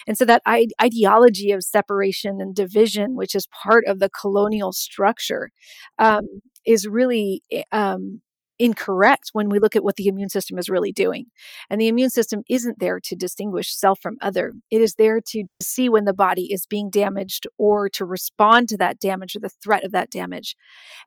And 0.07 0.17
so 0.17 0.25
that 0.25 0.41
I- 0.45 0.67
ideology 0.81 1.51
of 1.51 1.63
separation 1.63 2.41
and 2.41 2.55
division, 2.55 3.15
which 3.15 3.35
is 3.35 3.47
part 3.47 3.85
of 3.87 3.99
the 3.99 4.09
colonial 4.09 4.71
structure, 4.73 5.51
um, 5.99 6.27
is 6.65 6.87
really 6.87 7.43
eh, 7.51 7.63
um, 7.71 8.21
incorrect 8.59 9.29
when 9.33 9.49
we 9.49 9.59
look 9.59 9.75
at 9.75 9.83
what 9.83 9.95
the 9.95 10.07
immune 10.07 10.29
system 10.29 10.57
is 10.57 10.69
really 10.69 10.91
doing. 10.91 11.25
And 11.69 11.79
the 11.79 11.87
immune 11.87 12.09
system 12.09 12.43
isn't 12.49 12.79
there 12.79 12.99
to 13.01 13.15
distinguish 13.15 13.75
self 13.75 13.99
from 14.01 14.17
other. 14.21 14.53
It 14.71 14.81
is 14.81 14.95
there 14.95 15.21
to 15.29 15.43
see 15.61 15.89
when 15.89 16.05
the 16.05 16.13
body 16.13 16.51
is 16.51 16.65
being 16.65 16.89
damaged 16.89 17.47
or 17.57 17.89
to 17.89 18.05
respond 18.05 18.69
to 18.69 18.77
that 18.77 18.99
damage 18.99 19.35
or 19.35 19.39
the 19.39 19.49
threat 19.49 19.83
of 19.83 19.91
that 19.91 20.09
damage. 20.09 20.55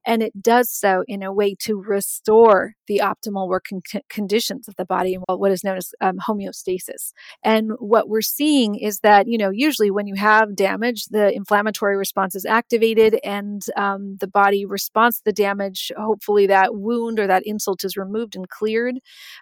And 0.06 0.22
it 0.22 0.40
does 0.40 0.70
so 0.70 1.04
in 1.06 1.22
a 1.22 1.32
way 1.32 1.54
to 1.60 1.76
restore 1.76 2.74
the 2.86 3.00
optimal 3.02 3.48
working 3.48 3.82
conditions 4.08 4.68
of 4.68 4.76
the 4.76 4.84
body 4.84 5.14
and 5.14 5.24
what 5.26 5.52
is 5.52 5.64
known 5.64 5.76
as 5.76 5.92
um, 6.00 6.18
homeostasis. 6.18 7.12
And 7.42 7.72
what 7.78 8.08
we're 8.08 8.20
seeing 8.20 8.76
is 8.76 9.00
that, 9.00 9.26
you 9.26 9.38
know, 9.38 9.50
usually 9.50 9.90
when 9.90 10.06
you 10.06 10.14
have 10.14 10.56
damage, 10.56 11.06
the 11.06 11.34
inflammatory 11.34 11.96
response 11.96 12.34
is 12.34 12.44
activated 12.44 13.18
and 13.24 13.62
um, 13.76 14.16
the 14.20 14.26
body 14.26 14.64
responds 14.64 15.18
to 15.18 15.22
the 15.24 15.32
damage. 15.32 15.92
Hopefully, 15.96 16.46
that 16.46 16.74
wound 16.74 17.18
or 17.18 17.26
that 17.26 17.39
that 17.40 17.48
insult 17.48 17.84
is 17.84 17.96
removed 17.96 18.36
and 18.36 18.48
cleared, 18.48 18.96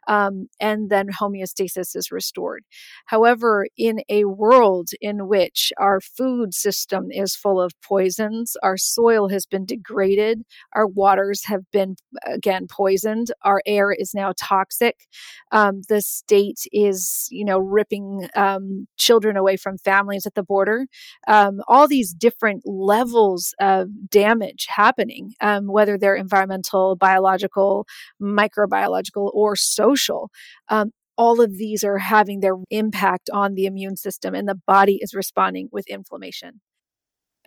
um, 0.07 0.49
and 0.61 0.91
then 0.91 1.09
homeostasis 1.09 1.97
is 1.97 2.11
restored. 2.13 2.65
However, 3.07 3.67
in 3.77 4.01
a 4.09 4.25
world 4.25 4.91
in 5.01 5.29
which 5.29 5.73
our 5.79 6.01
food 6.01 6.55
system 6.55 7.11
is 7.11 7.37
full 7.37 7.61
of 7.61 7.73
poisons, 7.83 8.57
our 8.63 8.77
soil 8.77 9.29
has 9.29 9.47
been 9.47 9.65
degraded, 9.65 10.43
our 10.75 10.87
waters 10.87 11.45
have 11.47 11.63
been, 11.73 11.97
again, 12.27 12.67
poisoned, 12.71 13.33
our 13.43 13.63
air 13.67 13.93
is 13.93 14.15
now 14.15 14.33
toxic, 14.39 15.07
um, 15.53 15.83
the 15.89 16.01
state 16.01 16.61
is, 16.73 17.27
you 17.31 17.45
know, 17.45 17.59
ripping 17.59 18.29
um, 18.37 18.87
children 18.97 19.37
away 19.37 19.57
from 19.57 19.79
families 19.79 20.27
at 20.27 20.35
the 20.35 20.43
border. 20.43 20.87
Um, 21.27 21.61
all 21.67 21.89
these 21.89 22.13
different 22.13 22.63
levels 22.65 23.55
of 23.61 23.89
damage 24.11 24.67
happening, 24.69 25.35
um, 25.41 25.67
whether 25.67 25.99
they're 25.99 26.15
environmental, 26.15 26.97
biological, 26.97 27.87
microbiological, 28.21 29.31
or 29.33 29.57
social. 29.57 30.31
Um, 30.69 30.93
all 31.17 31.41
of 31.41 31.59
these 31.59 31.83
are 31.83 31.99
having 31.99 32.41
their 32.41 32.55
impact 32.71 33.29
on 33.33 33.55
the 33.55 33.67
immune 33.67 33.97
system, 33.97 34.35
and 34.35 34.49
the 34.49 34.61
body 34.67 34.99
is 35.03 35.15
responding 35.15 35.69
with 35.73 35.87
inflammation. 35.89 36.61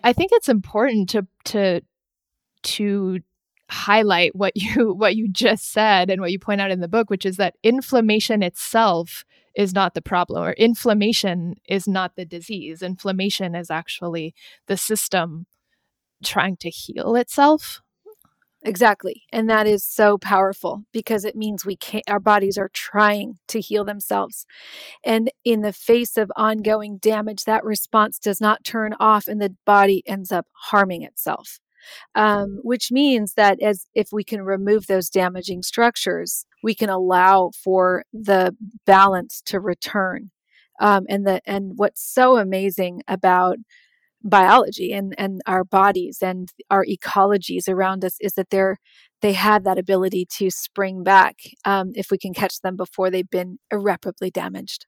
I 0.04 0.12
think 0.12 0.30
it's 0.32 0.48
important 0.48 1.08
to 1.10 1.26
to 1.46 1.80
to 2.62 3.20
highlight 3.70 4.36
what 4.36 4.56
you 4.56 4.92
what 4.96 5.16
you 5.16 5.28
just 5.28 5.72
said 5.72 6.10
and 6.10 6.20
what 6.20 6.32
you 6.32 6.38
point 6.38 6.60
out 6.60 6.70
in 6.70 6.80
the 6.80 6.88
book, 6.88 7.10
which 7.10 7.26
is 7.26 7.36
that 7.38 7.56
inflammation 7.62 8.42
itself 8.42 9.24
is 9.54 9.74
not 9.74 9.94
the 9.94 10.02
problem, 10.02 10.42
or 10.42 10.52
inflammation 10.52 11.54
is 11.68 11.86
not 11.86 12.16
the 12.16 12.24
disease. 12.24 12.82
Inflammation 12.82 13.54
is 13.54 13.70
actually 13.70 14.34
the 14.66 14.76
system 14.76 15.46
trying 16.22 16.56
to 16.56 16.70
heal 16.70 17.16
itself 17.16 17.82
Exactly. 18.64 19.24
And 19.32 19.50
that 19.50 19.66
is 19.66 19.84
so 19.84 20.18
powerful 20.18 20.84
because 20.92 21.24
it 21.24 21.34
means 21.34 21.64
we 21.66 21.76
can't, 21.76 22.04
our 22.08 22.20
bodies 22.20 22.56
are 22.56 22.70
trying 22.72 23.38
to 23.48 23.60
heal 23.60 23.84
themselves. 23.84 24.46
And 25.04 25.30
in 25.44 25.62
the 25.62 25.72
face 25.72 26.16
of 26.16 26.32
ongoing 26.36 26.98
damage, 26.98 27.44
that 27.44 27.64
response 27.64 28.18
does 28.18 28.40
not 28.40 28.64
turn 28.64 28.94
off 29.00 29.28
and 29.28 29.40
the 29.42 29.54
body 29.66 30.02
ends 30.06 30.32
up 30.32 30.46
harming 30.52 31.02
itself. 31.02 31.60
Um, 32.14 32.60
which 32.64 32.92
means 32.92 33.34
that 33.34 33.60
as 33.62 33.86
if 33.94 34.08
we 34.12 34.24
can 34.24 34.42
remove 34.42 34.86
those 34.88 35.10
damaging 35.10 35.62
structures, 35.62 36.46
we 36.62 36.74
can 36.74 36.90
allow 36.90 37.52
for 37.64 38.04
the 38.12 38.56
balance 38.86 39.42
to 39.46 39.60
return. 39.60 40.30
Um, 40.80 41.06
and 41.08 41.26
the 41.26 41.40
and 41.46 41.72
what's 41.76 42.02
so 42.02 42.38
amazing 42.38 43.02
about 43.08 43.58
biology 44.24 44.92
and 44.92 45.14
and 45.18 45.40
our 45.46 45.64
bodies 45.64 46.18
and 46.22 46.52
our 46.70 46.84
ecologies 46.84 47.68
around 47.68 48.04
us 48.04 48.16
is 48.20 48.34
that 48.34 48.50
they're 48.50 48.78
they 49.20 49.32
have 49.32 49.64
that 49.64 49.78
ability 49.78 50.26
to 50.38 50.50
spring 50.50 51.02
back 51.02 51.36
um, 51.64 51.92
if 51.94 52.10
we 52.10 52.18
can 52.18 52.34
catch 52.34 52.60
them 52.60 52.76
before 52.76 53.10
they've 53.10 53.30
been 53.30 53.58
irreparably 53.70 54.30
damaged. 54.30 54.86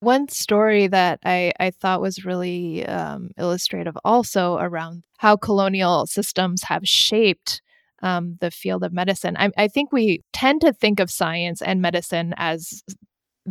One 0.00 0.28
story 0.28 0.86
that 0.88 1.20
I, 1.24 1.52
I 1.60 1.70
thought 1.70 2.00
was 2.00 2.24
really 2.24 2.84
um, 2.86 3.30
illustrative 3.38 3.96
also 4.04 4.56
around 4.56 5.04
how 5.18 5.36
colonial 5.36 6.06
systems 6.06 6.64
have 6.64 6.88
shaped 6.88 7.60
um, 8.02 8.38
the 8.40 8.50
field 8.50 8.82
of 8.82 8.92
medicine. 8.92 9.36
I, 9.38 9.50
I, 9.58 9.68
think 9.68 9.92
we 9.92 10.22
tend 10.32 10.62
to 10.62 10.72
think 10.72 11.00
of 11.00 11.10
science 11.10 11.60
and 11.60 11.82
medicine 11.82 12.32
as 12.38 12.82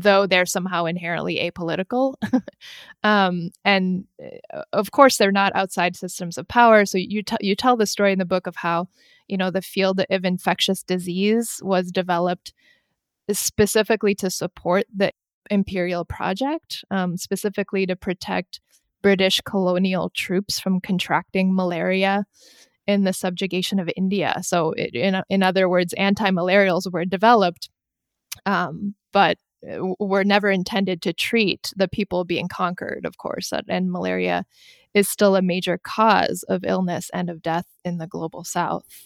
though 0.01 0.27
they're 0.27 0.45
somehow 0.45 0.85
inherently 0.85 1.37
apolitical. 1.37 2.15
um, 3.03 3.51
and 3.63 4.05
uh, 4.53 4.63
of 4.73 4.91
course, 4.91 5.17
they're 5.17 5.31
not 5.31 5.55
outside 5.55 5.95
systems 5.95 6.37
of 6.37 6.47
power. 6.47 6.85
So 6.85 6.97
you 6.97 7.23
t- 7.23 7.37
you 7.41 7.55
tell 7.55 7.75
the 7.75 7.85
story 7.85 8.11
in 8.11 8.19
the 8.19 8.25
book 8.25 8.47
of 8.47 8.55
how 8.55 8.87
you 9.27 9.37
know 9.37 9.51
the 9.51 9.61
field 9.61 10.01
of 10.09 10.25
infectious 10.25 10.83
disease 10.83 11.61
was 11.63 11.91
developed 11.91 12.53
specifically 13.31 14.15
to 14.15 14.29
support 14.29 14.85
the 14.95 15.11
imperial 15.49 16.05
project, 16.05 16.83
um, 16.91 17.17
specifically 17.17 17.85
to 17.85 17.95
protect 17.95 18.59
British 19.01 19.41
colonial 19.41 20.09
troops 20.09 20.59
from 20.59 20.81
contracting 20.81 21.55
malaria 21.55 22.25
in 22.87 23.03
the 23.03 23.13
subjugation 23.13 23.79
of 23.79 23.89
India. 23.95 24.35
So, 24.41 24.71
it, 24.71 24.93
in 24.95 25.21
in 25.29 25.43
other 25.43 25.69
words, 25.69 25.93
anti-malarials 25.93 26.91
were 26.91 27.05
developed, 27.05 27.69
um, 28.45 28.95
but 29.13 29.37
were 29.61 30.23
never 30.23 30.49
intended 30.49 31.01
to 31.01 31.13
treat 31.13 31.73
the 31.75 31.87
people 31.87 32.23
being 32.25 32.47
conquered, 32.47 33.05
of 33.05 33.17
course, 33.17 33.51
and 33.67 33.91
malaria 33.91 34.45
is 34.93 35.07
still 35.07 35.35
a 35.35 35.41
major 35.41 35.77
cause 35.77 36.43
of 36.49 36.63
illness 36.63 37.09
and 37.13 37.29
of 37.29 37.41
death 37.41 37.65
in 37.85 37.97
the 37.97 38.07
global 38.07 38.43
south. 38.43 39.05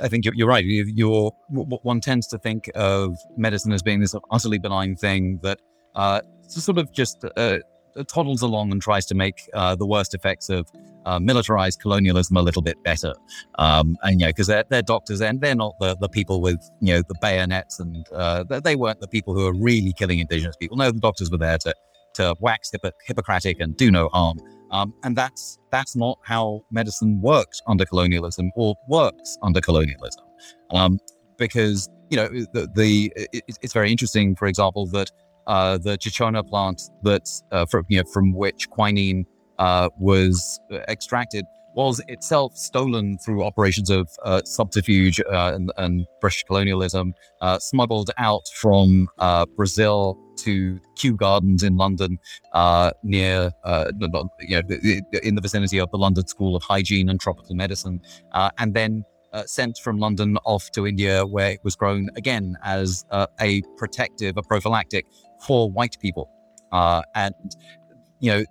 I 0.00 0.08
think 0.08 0.24
you're, 0.26 0.48
right. 0.48 0.64
You're, 0.64 1.32
one 1.48 2.00
tends 2.00 2.26
to 2.28 2.38
think 2.38 2.70
of 2.74 3.16
medicine 3.36 3.72
as 3.72 3.82
being 3.82 4.00
this 4.00 4.14
utterly 4.30 4.58
benign 4.58 4.94
thing 4.94 5.40
that 5.42 5.60
uh, 5.94 6.20
sort 6.46 6.78
of 6.78 6.92
just 6.92 7.24
uh, 7.36 7.58
toddles 8.04 8.42
along 8.42 8.72
and 8.72 8.82
tries 8.82 9.06
to 9.06 9.14
make 9.14 9.48
uh, 9.54 9.74
the 9.74 9.86
worst 9.86 10.14
effects 10.14 10.48
of 10.48 10.68
uh, 11.04 11.18
militarized 11.18 11.80
colonialism 11.80 12.36
a 12.36 12.42
little 12.42 12.62
bit 12.62 12.82
better. 12.82 13.14
Um, 13.58 13.96
and, 14.02 14.20
you 14.20 14.26
know, 14.26 14.30
because 14.30 14.48
they're, 14.48 14.64
they're 14.68 14.82
doctors 14.82 15.20
and 15.20 15.40
they're 15.40 15.54
not 15.54 15.74
the, 15.80 15.96
the 16.00 16.08
people 16.08 16.40
with, 16.40 16.60
you 16.80 16.94
know, 16.94 17.02
the 17.08 17.14
bayonets 17.20 17.78
and 17.80 18.06
uh, 18.12 18.44
they 18.44 18.76
weren't 18.76 19.00
the 19.00 19.08
people 19.08 19.34
who 19.34 19.46
are 19.46 19.54
really 19.54 19.92
killing 19.92 20.18
indigenous 20.18 20.56
people. 20.56 20.76
No, 20.76 20.90
the 20.90 21.00
doctors 21.00 21.30
were 21.30 21.38
there 21.38 21.58
to, 21.58 21.74
to 22.14 22.34
wax 22.40 22.70
Hippo- 22.70 22.92
Hippocratic 23.06 23.60
and 23.60 23.76
do 23.76 23.90
no 23.90 24.08
harm. 24.08 24.38
Um, 24.72 24.92
and 25.04 25.14
that's 25.14 25.60
that's 25.70 25.94
not 25.94 26.18
how 26.24 26.62
medicine 26.72 27.20
works 27.20 27.62
under 27.68 27.84
colonialism 27.84 28.50
or 28.56 28.74
works 28.88 29.38
under 29.40 29.60
colonialism. 29.60 30.24
Um, 30.70 30.98
because, 31.38 31.88
you 32.10 32.16
know, 32.16 32.26
the, 32.26 32.68
the 32.74 33.12
it, 33.14 33.42
it's 33.62 33.72
very 33.72 33.92
interesting, 33.92 34.34
for 34.34 34.48
example, 34.48 34.86
that 34.88 35.12
uh, 35.46 35.78
the 35.78 35.96
Cinchona 36.00 36.42
plant 36.42 36.82
that 37.02 37.28
uh, 37.52 37.66
from 37.66 37.84
you 37.88 37.98
know 37.98 38.10
from 38.12 38.32
which 38.32 38.68
quinine 38.70 39.24
uh, 39.58 39.88
was 39.98 40.60
extracted 40.88 41.44
was 41.74 42.00
itself 42.08 42.56
stolen 42.56 43.18
through 43.18 43.44
operations 43.44 43.90
of 43.90 44.08
uh, 44.24 44.40
subterfuge 44.46 45.20
uh, 45.20 45.52
and, 45.54 45.70
and, 45.76 46.06
British 46.22 46.42
colonialism, 46.44 47.12
uh, 47.42 47.58
smuggled 47.58 48.10
out 48.16 48.48
from 48.54 49.06
Brazil 49.56 50.18
to 50.36 50.80
Kew 50.96 51.14
Gardens 51.14 51.62
in 51.62 51.76
London, 51.76 52.18
near 53.02 53.50
you 54.40 54.62
know 54.62 54.62
in 55.22 55.34
the 55.34 55.40
vicinity 55.42 55.78
of 55.78 55.90
the 55.90 55.98
London 55.98 56.26
School 56.26 56.56
of 56.56 56.62
Hygiene 56.62 57.10
and 57.10 57.20
Tropical 57.20 57.54
Medicine, 57.54 58.00
and 58.32 58.72
then 58.72 59.04
uh, 59.36 59.44
sent 59.44 59.78
from 59.78 59.98
London 59.98 60.38
off 60.44 60.70
to 60.70 60.86
India, 60.86 61.26
where 61.26 61.50
it 61.50 61.60
was 61.62 61.76
grown 61.76 62.08
again 62.16 62.56
as 62.64 63.04
uh, 63.10 63.26
a 63.38 63.62
protective, 63.76 64.36
a 64.38 64.42
prophylactic 64.42 65.06
for 65.46 65.70
white 65.70 65.96
people. 66.00 66.30
Uh, 66.72 67.02
and 67.14 67.34
you 68.20 68.30
know 68.30 68.44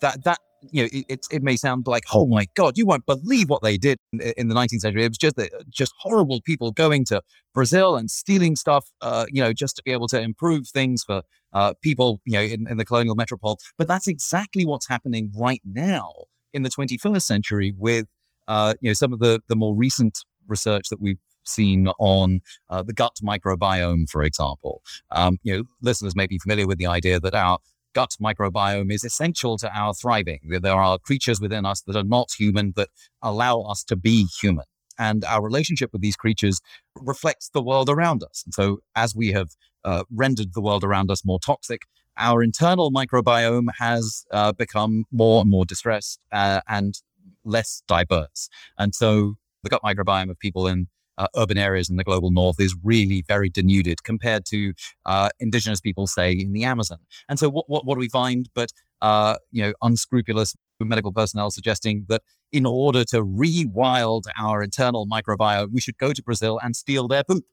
that 0.00 0.24
that 0.24 0.38
you 0.72 0.82
know 0.82 0.88
it, 1.08 1.26
it, 1.30 1.42
may 1.42 1.56
sound 1.56 1.86
like 1.86 2.04
oh 2.12 2.26
my 2.26 2.46
god 2.54 2.76
you 2.76 2.86
won't 2.86 3.04
believe 3.06 3.48
what 3.48 3.62
they 3.62 3.76
did 3.76 3.98
in, 4.12 4.20
in 4.36 4.48
the 4.48 4.54
19th 4.54 4.80
century 4.80 5.04
it 5.04 5.08
was 5.08 5.18
just 5.18 5.38
just 5.68 5.92
horrible 5.98 6.40
people 6.42 6.72
going 6.72 7.04
to 7.04 7.20
brazil 7.52 7.96
and 7.96 8.10
stealing 8.10 8.56
stuff 8.56 8.90
uh, 9.02 9.26
you 9.30 9.42
know 9.42 9.52
just 9.52 9.76
to 9.76 9.82
be 9.84 9.92
able 9.92 10.08
to 10.08 10.20
improve 10.20 10.66
things 10.68 11.04
for 11.04 11.22
uh, 11.52 11.74
people 11.82 12.20
you 12.24 12.32
know 12.32 12.42
in, 12.42 12.66
in 12.68 12.76
the 12.78 12.84
colonial 12.84 13.14
metropole 13.14 13.58
but 13.76 13.86
that's 13.86 14.08
exactly 14.08 14.64
what's 14.64 14.88
happening 14.88 15.30
right 15.36 15.60
now 15.64 16.10
in 16.54 16.62
the 16.62 16.70
21st 16.70 17.22
century 17.22 17.74
with 17.76 18.06
uh, 18.48 18.74
you 18.80 18.90
know 18.90 18.94
some 18.94 19.12
of 19.12 19.18
the 19.18 19.40
the 19.48 19.56
more 19.56 19.74
recent 19.74 20.18
research 20.46 20.88
that 20.90 21.00
we've 21.00 21.18
seen 21.44 21.88
on 21.98 22.40
uh, 22.70 22.82
the 22.82 22.92
gut 22.92 23.16
microbiome, 23.22 24.08
for 24.08 24.22
example. 24.22 24.82
Um, 25.10 25.38
you 25.42 25.56
know, 25.56 25.64
listeners 25.82 26.16
may 26.16 26.26
be 26.26 26.38
familiar 26.38 26.66
with 26.66 26.78
the 26.78 26.86
idea 26.86 27.20
that 27.20 27.34
our 27.34 27.58
gut 27.94 28.16
microbiome 28.20 28.92
is 28.92 29.04
essential 29.04 29.56
to 29.58 29.70
our 29.76 29.94
thriving. 29.94 30.40
There 30.48 30.74
are 30.74 30.98
creatures 30.98 31.40
within 31.40 31.64
us 31.64 31.82
that 31.82 31.96
are 31.96 32.04
not 32.04 32.32
human 32.36 32.72
that 32.76 32.88
allow 33.22 33.60
us 33.62 33.84
to 33.84 33.96
be 33.96 34.26
human. 34.40 34.64
And 34.98 35.24
our 35.24 35.42
relationship 35.42 35.92
with 35.92 36.02
these 36.02 36.16
creatures 36.16 36.60
reflects 37.00 37.50
the 37.50 37.62
world 37.62 37.88
around 37.88 38.22
us. 38.22 38.42
And 38.44 38.54
so, 38.54 38.78
as 38.94 39.14
we 39.14 39.32
have 39.32 39.50
uh, 39.84 40.04
rendered 40.12 40.54
the 40.54 40.60
world 40.60 40.84
around 40.84 41.10
us 41.10 41.24
more 41.24 41.40
toxic, 41.40 41.82
our 42.16 42.42
internal 42.42 42.92
microbiome 42.92 43.66
has 43.78 44.24
uh, 44.30 44.52
become 44.52 45.04
more 45.10 45.40
and 45.40 45.50
more 45.50 45.64
distressed 45.64 46.20
uh, 46.30 46.60
and 46.68 47.00
less 47.44 47.82
diverse. 47.86 48.48
And 48.78 48.94
so, 48.94 49.34
the 49.62 49.70
gut 49.70 49.82
microbiome 49.82 50.30
of 50.30 50.38
people 50.38 50.66
in 50.66 50.88
uh, 51.16 51.28
urban 51.36 51.56
areas 51.56 51.88
in 51.88 51.96
the 51.96 52.04
global 52.04 52.30
north 52.30 52.60
is 52.60 52.74
really 52.82 53.22
very 53.26 53.48
denuded 53.48 54.02
compared 54.02 54.44
to 54.46 54.74
uh, 55.06 55.30
indigenous 55.40 55.80
people, 55.80 56.06
say, 56.06 56.32
in 56.32 56.52
the 56.52 56.64
Amazon. 56.64 56.98
And 57.28 57.38
so, 57.38 57.48
what, 57.48 57.68
what, 57.68 57.86
what 57.86 57.94
do 57.94 58.00
we 58.00 58.08
find? 58.08 58.48
But 58.54 58.72
uh, 59.00 59.36
you 59.52 59.62
know, 59.62 59.72
unscrupulous 59.82 60.56
medical 60.80 61.12
personnel 61.12 61.50
suggesting 61.50 62.04
that 62.08 62.22
in 62.52 62.66
order 62.66 63.04
to 63.04 63.24
rewild 63.24 64.24
our 64.38 64.62
internal 64.62 65.06
microbiome, 65.06 65.72
we 65.72 65.80
should 65.80 65.98
go 65.98 66.12
to 66.12 66.22
Brazil 66.22 66.58
and 66.62 66.74
steal 66.74 67.08
their 67.08 67.24
poop. 67.24 67.44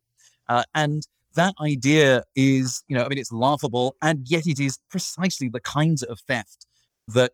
Uh, 0.47 0.63
and 0.75 1.07
that 1.35 1.53
idea 1.61 2.23
is, 2.35 2.83
you 2.87 2.95
know, 2.95 3.03
I 3.03 3.07
mean, 3.07 3.17
it's 3.17 3.31
laughable, 3.31 3.95
and 4.01 4.27
yet 4.29 4.47
it 4.47 4.59
is 4.59 4.79
precisely 4.89 5.49
the 5.49 5.59
kinds 5.59 6.03
of 6.03 6.19
theft 6.21 6.65
that 7.13 7.33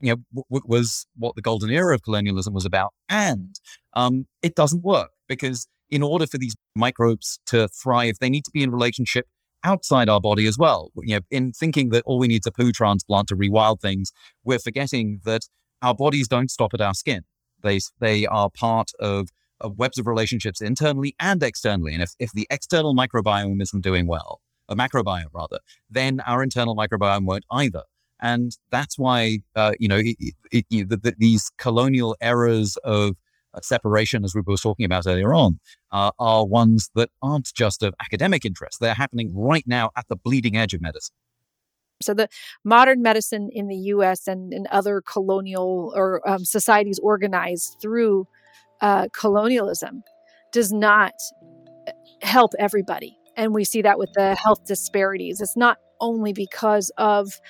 you 0.00 0.14
know 0.14 0.42
w- 0.50 0.62
was 0.66 1.06
what 1.16 1.34
the 1.34 1.42
golden 1.42 1.70
era 1.70 1.94
of 1.94 2.02
colonialism 2.02 2.54
was 2.54 2.64
about, 2.64 2.92
and 3.08 3.56
um, 3.94 4.26
it 4.42 4.54
doesn't 4.54 4.82
work 4.84 5.10
because 5.28 5.66
in 5.90 6.02
order 6.02 6.26
for 6.26 6.38
these 6.38 6.54
microbes 6.74 7.40
to 7.46 7.68
thrive, 7.68 8.16
they 8.20 8.30
need 8.30 8.44
to 8.44 8.50
be 8.50 8.62
in 8.62 8.70
relationship 8.70 9.26
outside 9.64 10.08
our 10.08 10.20
body 10.20 10.46
as 10.46 10.58
well. 10.58 10.90
You 10.96 11.16
know, 11.16 11.20
in 11.30 11.52
thinking 11.52 11.90
that 11.90 12.02
all 12.06 12.18
we 12.18 12.28
need 12.28 12.42
is 12.42 12.46
a 12.46 12.52
poo 12.52 12.72
transplant 12.72 13.28
to 13.28 13.36
rewild 13.36 13.80
things, 13.80 14.12
we're 14.44 14.58
forgetting 14.58 15.20
that 15.24 15.42
our 15.82 15.94
bodies 15.94 16.28
don't 16.28 16.50
stop 16.50 16.74
at 16.74 16.80
our 16.80 16.94
skin. 16.94 17.22
They 17.62 17.80
they 18.00 18.26
are 18.26 18.50
part 18.50 18.90
of, 19.00 19.28
of 19.60 19.78
webs 19.78 19.98
of 19.98 20.06
relationships 20.06 20.60
internally 20.60 21.14
and 21.18 21.42
externally. 21.42 21.92
And 21.92 22.02
if, 22.02 22.12
if 22.18 22.32
the 22.32 22.46
external 22.50 22.94
microbiome 22.94 23.60
isn't 23.60 23.82
doing 23.82 24.06
well, 24.06 24.40
a 24.68 24.76
macrobiome 24.76 25.32
rather, 25.32 25.58
then 25.90 26.20
our 26.20 26.42
internal 26.42 26.76
microbiome 26.76 27.24
won't 27.24 27.44
either. 27.50 27.82
And 28.20 28.56
that's 28.70 28.98
why, 28.98 29.40
uh, 29.54 29.72
you 29.78 29.88
know, 29.88 30.00
it, 30.02 30.34
it, 30.50 30.66
the, 30.70 30.96
the, 30.96 31.14
these 31.18 31.50
colonial 31.58 32.16
eras 32.20 32.76
of 32.84 33.16
uh, 33.54 33.60
separation, 33.62 34.24
as 34.24 34.34
we 34.34 34.40
were 34.40 34.56
talking 34.56 34.84
about 34.84 35.06
earlier 35.06 35.34
on, 35.34 35.58
uh, 35.92 36.10
are 36.18 36.46
ones 36.46 36.90
that 36.94 37.10
aren't 37.22 37.52
just 37.54 37.82
of 37.82 37.94
academic 38.00 38.44
interest. 38.44 38.78
They're 38.80 38.94
happening 38.94 39.32
right 39.34 39.64
now 39.66 39.90
at 39.96 40.06
the 40.08 40.16
bleeding 40.16 40.56
edge 40.56 40.74
of 40.74 40.80
medicine. 40.80 41.14
So 42.00 42.14
the 42.14 42.28
modern 42.64 43.02
medicine 43.02 43.50
in 43.52 43.66
the 43.66 43.76
U.S. 43.76 44.28
and 44.28 44.52
in 44.52 44.66
other 44.70 45.00
colonial 45.00 45.92
or 45.96 46.26
um, 46.28 46.44
societies 46.44 47.00
organized 47.02 47.78
through 47.80 48.28
uh, 48.80 49.08
colonialism 49.12 50.04
does 50.52 50.72
not 50.72 51.14
uh, 51.86 51.92
help 52.22 52.52
everybody, 52.58 53.18
and 53.36 53.52
we 53.52 53.64
see 53.64 53.82
that 53.82 53.98
with 53.98 54.12
the 54.14 54.36
health 54.36 54.64
disparities. 54.64 55.40
It's 55.40 55.56
not 55.56 55.78
only 56.00 56.32
because 56.32 56.92
of 56.98 57.40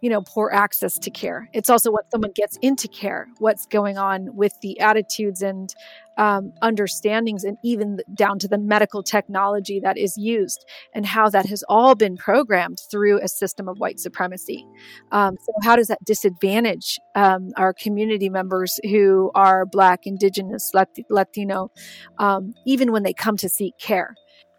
you 0.00 0.10
know 0.10 0.22
poor 0.22 0.50
access 0.52 0.98
to 0.98 1.10
care. 1.10 1.48
It's 1.52 1.70
also 1.70 1.90
what 1.90 2.10
someone 2.10 2.32
gets 2.34 2.56
into 2.62 2.88
care 2.88 3.28
what's 3.38 3.66
going 3.66 3.98
on 3.98 4.34
with 4.34 4.52
the 4.60 4.78
attitudes 4.80 5.42
and 5.42 5.74
um, 6.18 6.52
understandings 6.62 7.44
and 7.44 7.56
even 7.62 8.00
down 8.12 8.38
to 8.40 8.48
the 8.48 8.58
medical 8.58 9.02
technology 9.02 9.80
that 9.80 9.96
is 9.96 10.16
used 10.18 10.64
and 10.92 11.06
how 11.06 11.30
that 11.30 11.46
has 11.46 11.62
all 11.68 11.94
been 11.94 12.16
programmed 12.16 12.80
through 12.90 13.20
a 13.20 13.28
system 13.28 13.68
of 13.68 13.78
white 13.78 14.00
supremacy. 14.00 14.66
Um, 15.12 15.36
so 15.40 15.52
how 15.62 15.76
does 15.76 15.86
that 15.86 16.04
disadvantage 16.04 16.98
um, 17.14 17.50
our 17.56 17.72
community 17.72 18.28
members 18.28 18.80
who 18.82 19.30
are 19.34 19.64
black 19.64 20.00
indigenous 20.06 20.72
latino 21.08 21.70
um, 22.18 22.52
even 22.66 22.90
when 22.90 23.04
they 23.04 23.12
come 23.12 23.36
to 23.36 23.48
seek 23.48 23.78
care? 23.78 24.14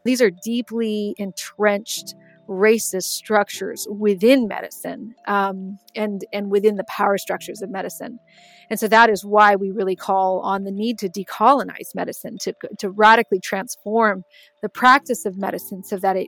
These 0.05 0.21
are 0.21 0.31
deeply 0.43 1.13
entrenched 1.17 2.15
racist 2.49 3.03
structures 3.03 3.87
within 3.89 4.47
medicine 4.47 5.13
um, 5.27 5.77
and 5.95 6.25
and 6.33 6.49
within 6.49 6.75
the 6.75 6.83
power 6.85 7.17
structures 7.17 7.61
of 7.61 7.69
medicine. 7.69 8.17
And 8.69 8.79
so 8.79 8.87
that 8.87 9.09
is 9.09 9.23
why 9.23 9.55
we 9.55 9.71
really 9.71 9.95
call 9.95 10.41
on 10.41 10.63
the 10.63 10.71
need 10.71 10.99
to 10.99 11.09
decolonize 11.09 11.95
medicine, 11.95 12.37
to, 12.41 12.53
to 12.79 12.89
radically 12.89 13.39
transform 13.39 14.23
the 14.61 14.69
practice 14.69 15.25
of 15.25 15.37
medicine 15.37 15.83
so 15.83 15.97
that 15.97 16.15
it, 16.15 16.27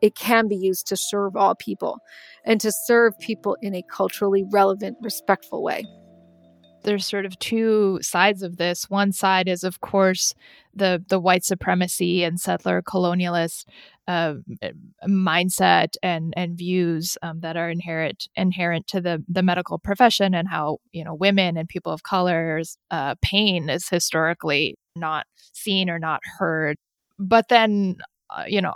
it 0.00 0.14
can 0.14 0.48
be 0.48 0.56
used 0.56 0.86
to 0.86 0.96
serve 0.96 1.36
all 1.36 1.54
people 1.54 1.98
and 2.46 2.60
to 2.62 2.72
serve 2.86 3.12
people 3.18 3.56
in 3.60 3.74
a 3.74 3.82
culturally 3.90 4.44
relevant, 4.50 4.96
respectful 5.02 5.62
way 5.62 5.84
there's 6.84 7.06
sort 7.06 7.24
of 7.24 7.38
two 7.38 7.98
sides 8.02 8.42
of 8.42 8.56
this. 8.56 8.90
One 8.90 9.12
side 9.12 9.48
is, 9.48 9.64
of 9.64 9.80
course, 9.80 10.34
the 10.74 11.02
the 11.08 11.20
white 11.20 11.44
supremacy 11.44 12.24
and 12.24 12.40
settler 12.40 12.82
colonialist 12.82 13.66
uh, 14.08 14.34
mindset 15.06 15.94
and 16.02 16.34
and 16.36 16.58
views 16.58 17.16
um, 17.22 17.40
that 17.40 17.56
are 17.56 17.70
inherent 17.70 18.28
inherent 18.36 18.86
to 18.88 19.00
the 19.00 19.22
the 19.28 19.42
medical 19.42 19.78
profession 19.78 20.34
and 20.34 20.48
how 20.48 20.78
you 20.92 21.04
know 21.04 21.14
women 21.14 21.56
and 21.56 21.68
people 21.68 21.92
of 21.92 22.02
color's 22.02 22.76
uh, 22.90 23.14
pain 23.22 23.68
is 23.68 23.88
historically 23.88 24.76
not 24.96 25.26
seen 25.52 25.88
or 25.90 25.98
not 25.98 26.20
heard. 26.38 26.76
But 27.18 27.48
then, 27.48 27.96
uh, 28.30 28.44
you 28.46 28.60
know, 28.60 28.74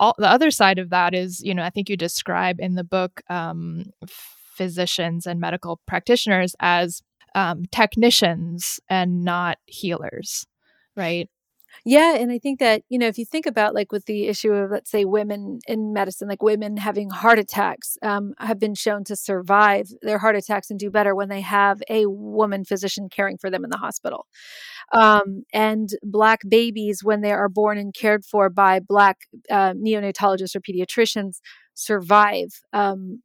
all 0.00 0.14
the 0.18 0.28
other 0.28 0.50
side 0.50 0.78
of 0.78 0.90
that 0.90 1.14
is, 1.14 1.40
you 1.42 1.54
know, 1.54 1.62
I 1.62 1.70
think 1.70 1.88
you 1.88 1.96
describe 1.96 2.56
in 2.58 2.74
the 2.74 2.84
book 2.84 3.20
um, 3.30 3.84
physicians 4.06 5.26
and 5.26 5.40
medical 5.40 5.80
practitioners 5.86 6.54
as 6.60 7.02
um, 7.34 7.64
technicians 7.72 8.80
and 8.88 9.24
not 9.24 9.58
healers, 9.66 10.46
right? 10.96 11.28
Yeah, 11.84 12.16
and 12.16 12.30
I 12.30 12.38
think 12.38 12.60
that, 12.60 12.82
you 12.88 12.98
know, 12.98 13.06
if 13.06 13.18
you 13.18 13.24
think 13.24 13.46
about 13.46 13.74
like 13.74 13.92
with 13.92 14.06
the 14.06 14.26
issue 14.26 14.52
of, 14.52 14.70
let's 14.70 14.90
say, 14.90 15.04
women 15.04 15.58
in 15.66 15.92
medicine, 15.92 16.28
like 16.28 16.42
women 16.42 16.76
having 16.76 17.10
heart 17.10 17.38
attacks 17.38 17.96
um, 18.02 18.34
have 18.38 18.58
been 18.58 18.74
shown 18.74 19.04
to 19.04 19.16
survive 19.16 19.88
their 20.02 20.18
heart 20.18 20.36
attacks 20.36 20.70
and 20.70 20.78
do 20.78 20.90
better 20.90 21.14
when 21.14 21.28
they 21.28 21.40
have 21.40 21.82
a 21.88 22.06
woman 22.06 22.64
physician 22.64 23.08
caring 23.08 23.38
for 23.38 23.50
them 23.50 23.64
in 23.64 23.70
the 23.70 23.78
hospital. 23.78 24.26
Um, 24.92 25.44
and 25.52 25.90
Black 26.02 26.40
babies, 26.48 27.02
when 27.04 27.22
they 27.22 27.32
are 27.32 27.48
born 27.48 27.78
and 27.78 27.94
cared 27.94 28.24
for 28.24 28.50
by 28.50 28.80
Black 28.80 29.18
uh, 29.50 29.72
neonatologists 29.74 30.56
or 30.56 30.60
pediatricians, 30.60 31.40
survive 31.74 32.60
um, 32.72 33.22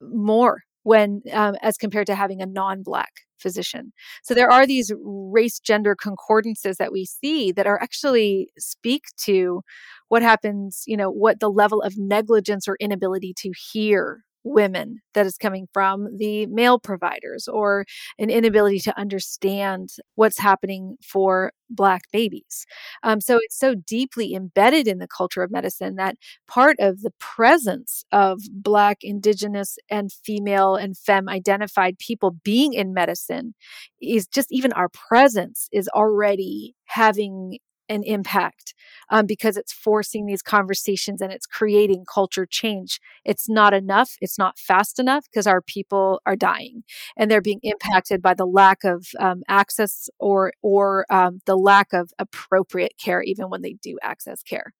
more 0.00 0.62
when 0.82 1.22
um, 1.32 1.56
as 1.62 1.76
compared 1.76 2.06
to 2.06 2.14
having 2.14 2.40
a 2.40 2.46
non-black 2.46 3.12
physician. 3.38 3.92
So 4.22 4.34
there 4.34 4.50
are 4.50 4.66
these 4.66 4.92
race 5.02 5.58
gender 5.58 5.96
concordances 6.00 6.76
that 6.76 6.92
we 6.92 7.06
see 7.06 7.52
that 7.52 7.66
are 7.66 7.80
actually 7.80 8.50
speak 8.58 9.04
to 9.24 9.62
what 10.08 10.22
happens 10.22 10.82
you 10.86 10.96
know 10.96 11.10
what 11.10 11.40
the 11.40 11.50
level 11.50 11.80
of 11.80 11.94
negligence 11.96 12.66
or 12.68 12.76
inability 12.80 13.32
to 13.38 13.52
hear 13.72 14.24
women 14.44 15.00
that 15.14 15.26
is 15.26 15.36
coming 15.36 15.68
from 15.72 16.08
the 16.16 16.46
male 16.46 16.78
providers 16.78 17.48
or 17.48 17.84
an 18.18 18.30
inability 18.30 18.78
to 18.80 18.98
understand 18.98 19.90
what's 20.14 20.38
happening 20.38 20.96
for 21.02 21.52
black 21.68 22.02
babies. 22.12 22.66
Um, 23.02 23.20
so 23.20 23.38
it's 23.40 23.58
so 23.58 23.74
deeply 23.74 24.34
embedded 24.34 24.88
in 24.88 24.98
the 24.98 25.08
culture 25.08 25.42
of 25.42 25.50
medicine 25.50 25.96
that 25.96 26.16
part 26.48 26.76
of 26.80 27.02
the 27.02 27.12
presence 27.18 28.04
of 28.12 28.40
black 28.50 28.98
indigenous 29.02 29.78
and 29.88 30.12
female 30.12 30.74
and 30.74 30.96
femme 30.96 31.28
identified 31.28 31.98
people 31.98 32.36
being 32.42 32.72
in 32.72 32.92
medicine 32.92 33.54
is 34.00 34.26
just 34.26 34.48
even 34.50 34.72
our 34.72 34.88
presence 34.88 35.68
is 35.72 35.88
already 35.88 36.74
having 36.86 37.58
an 37.90 38.02
impact 38.04 38.74
um, 39.10 39.26
because 39.26 39.56
it's 39.56 39.72
forcing 39.72 40.24
these 40.24 40.40
conversations 40.40 41.20
and 41.20 41.32
it's 41.32 41.44
creating 41.44 42.04
culture 42.10 42.46
change. 42.46 43.00
It's 43.24 43.48
not 43.48 43.74
enough. 43.74 44.12
It's 44.20 44.38
not 44.38 44.58
fast 44.58 44.98
enough 44.98 45.26
because 45.30 45.46
our 45.46 45.60
people 45.60 46.22
are 46.24 46.36
dying 46.36 46.84
and 47.16 47.30
they're 47.30 47.42
being 47.42 47.60
impacted 47.62 48.22
by 48.22 48.34
the 48.34 48.46
lack 48.46 48.84
of 48.84 49.08
um, 49.18 49.42
access 49.48 50.08
or 50.18 50.52
or 50.62 51.04
um, 51.10 51.40
the 51.46 51.56
lack 51.56 51.92
of 51.92 52.12
appropriate 52.18 52.94
care, 53.02 53.22
even 53.22 53.50
when 53.50 53.62
they 53.62 53.74
do 53.82 53.98
access 54.02 54.42
care. 54.42 54.72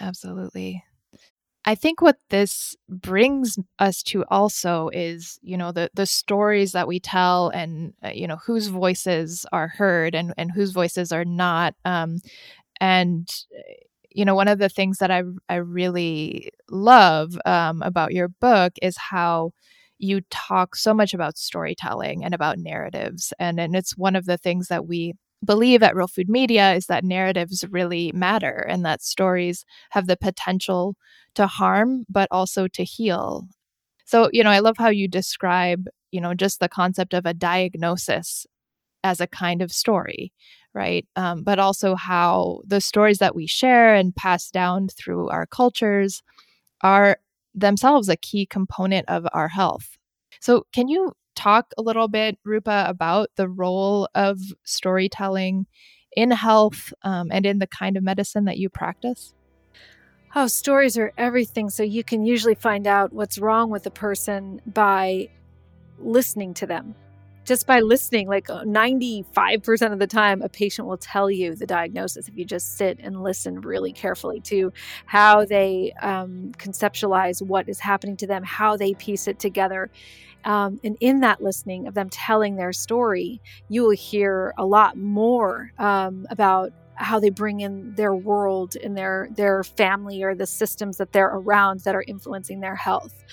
Absolutely. 0.00 0.82
I 1.68 1.74
think 1.74 2.00
what 2.00 2.16
this 2.30 2.74
brings 2.88 3.58
us 3.78 4.02
to 4.04 4.24
also 4.30 4.88
is, 4.88 5.38
you 5.42 5.58
know, 5.58 5.70
the 5.70 5.90
the 5.92 6.06
stories 6.06 6.72
that 6.72 6.88
we 6.88 6.98
tell 6.98 7.50
and 7.50 7.92
uh, 8.02 8.08
you 8.08 8.26
know 8.26 8.38
whose 8.46 8.68
voices 8.68 9.44
are 9.52 9.68
heard 9.68 10.14
and 10.14 10.32
and 10.38 10.50
whose 10.50 10.72
voices 10.72 11.12
are 11.12 11.26
not. 11.26 11.74
Um, 11.84 12.20
and 12.80 13.28
you 14.10 14.24
know, 14.24 14.34
one 14.34 14.48
of 14.48 14.58
the 14.58 14.68
things 14.70 14.98
that 14.98 15.10
I 15.10 15.22
I 15.48 15.56
really 15.56 16.50
love 16.70 17.38
um, 17.46 17.82
about 17.82 18.12
your 18.14 18.28
book 18.28 18.72
is 18.82 18.96
how 18.98 19.52
you 19.98 20.22
talk 20.30 20.76
so 20.76 20.94
much 20.94 21.14
about 21.14 21.38
storytelling 21.38 22.24
and 22.24 22.34
about 22.34 22.58
narratives, 22.58 23.32
and 23.38 23.60
and 23.60 23.76
it's 23.76 23.96
one 23.96 24.16
of 24.16 24.26
the 24.26 24.38
things 24.38 24.68
that 24.68 24.86
we 24.86 25.14
believe 25.44 25.82
at 25.82 25.94
Real 25.96 26.08
Food 26.08 26.28
Media 26.28 26.74
is 26.74 26.86
that 26.86 27.04
narratives 27.04 27.64
really 27.70 28.12
matter 28.12 28.66
and 28.68 28.84
that 28.84 29.02
stories 29.02 29.64
have 29.90 30.06
the 30.06 30.16
potential 30.16 30.96
to 31.34 31.46
harm, 31.46 32.04
but 32.08 32.28
also 32.30 32.68
to 32.68 32.84
heal. 32.84 33.46
So, 34.04 34.30
you 34.32 34.44
know, 34.44 34.50
I 34.50 34.60
love 34.60 34.76
how 34.78 34.88
you 34.88 35.08
describe, 35.08 35.86
you 36.12 36.20
know, 36.20 36.34
just 36.34 36.60
the 36.60 36.68
concept 36.68 37.14
of 37.14 37.26
a 37.26 37.34
diagnosis 37.34 38.46
as 39.04 39.20
a 39.20 39.26
kind 39.26 39.62
of 39.62 39.72
story, 39.72 40.32
right? 40.74 41.06
Um, 41.16 41.42
but 41.42 41.58
also 41.58 41.94
how 41.94 42.60
the 42.66 42.80
stories 42.80 43.18
that 43.18 43.34
we 43.34 43.46
share 43.46 43.94
and 43.94 44.14
pass 44.16 44.50
down 44.50 44.88
through 44.88 45.28
our 45.28 45.46
cultures 45.46 46.22
are 46.82 47.18
themselves 47.54 48.08
a 48.08 48.16
key 48.16 48.46
component 48.46 49.08
of 49.08 49.26
our 49.32 49.48
health. 49.48 49.98
So, 50.40 50.66
can 50.72 50.88
you 50.88 51.12
talk 51.38 51.72
a 51.78 51.82
little 51.82 52.08
bit, 52.08 52.38
Rupa, 52.44 52.84
about 52.88 53.30
the 53.36 53.48
role 53.48 54.08
of 54.14 54.40
storytelling 54.64 55.66
in 56.16 56.32
health 56.32 56.92
um, 57.02 57.28
and 57.30 57.46
in 57.46 57.60
the 57.60 57.66
kind 57.66 57.96
of 57.96 58.02
medicine 58.02 58.44
that 58.46 58.58
you 58.58 58.68
practice? 58.68 59.34
Oh, 60.34 60.46
stories 60.46 60.98
are 60.98 61.12
everything. 61.16 61.70
So 61.70 61.82
you 61.82 62.02
can 62.02 62.24
usually 62.24 62.56
find 62.56 62.86
out 62.86 63.12
what's 63.12 63.38
wrong 63.38 63.70
with 63.70 63.86
a 63.86 63.90
person 63.90 64.60
by 64.66 65.28
listening 65.98 66.54
to 66.54 66.66
them. 66.66 66.94
Just 67.44 67.66
by 67.66 67.80
listening, 67.80 68.28
like 68.28 68.48
95% 68.48 69.26
uh, 69.34 69.92
of 69.92 69.98
the 69.98 70.06
time, 70.06 70.42
a 70.42 70.50
patient 70.50 70.86
will 70.86 70.98
tell 70.98 71.30
you 71.30 71.54
the 71.54 71.66
diagnosis 71.66 72.28
if 72.28 72.36
you 72.36 72.44
just 72.44 72.76
sit 72.76 72.98
and 73.00 73.22
listen 73.22 73.62
really 73.62 73.90
carefully 73.92 74.40
to 74.40 74.70
how 75.06 75.46
they 75.46 75.94
um, 76.02 76.52
conceptualize 76.58 77.40
what 77.40 77.66
is 77.66 77.80
happening 77.80 78.18
to 78.18 78.26
them, 78.26 78.42
how 78.42 78.76
they 78.76 78.92
piece 78.92 79.26
it 79.26 79.38
together. 79.38 79.90
Um, 80.44 80.80
and 80.84 80.96
in 81.00 81.20
that 81.20 81.42
listening 81.42 81.86
of 81.86 81.94
them 81.94 82.08
telling 82.10 82.56
their 82.56 82.72
story, 82.72 83.40
you 83.68 83.82
will 83.82 83.90
hear 83.90 84.54
a 84.56 84.64
lot 84.64 84.96
more 84.96 85.72
um, 85.78 86.26
about 86.30 86.72
how 86.94 87.20
they 87.20 87.30
bring 87.30 87.60
in 87.60 87.94
their 87.94 88.14
world 88.14 88.74
and 88.82 88.96
their 88.96 89.28
their 89.30 89.62
family 89.62 90.22
or 90.22 90.34
the 90.34 90.46
systems 90.46 90.96
that 90.96 91.12
they're 91.12 91.28
around 91.28 91.80
that 91.80 91.94
are 91.94 92.04
influencing 92.06 92.60
their 92.60 92.74
health. 92.74 93.24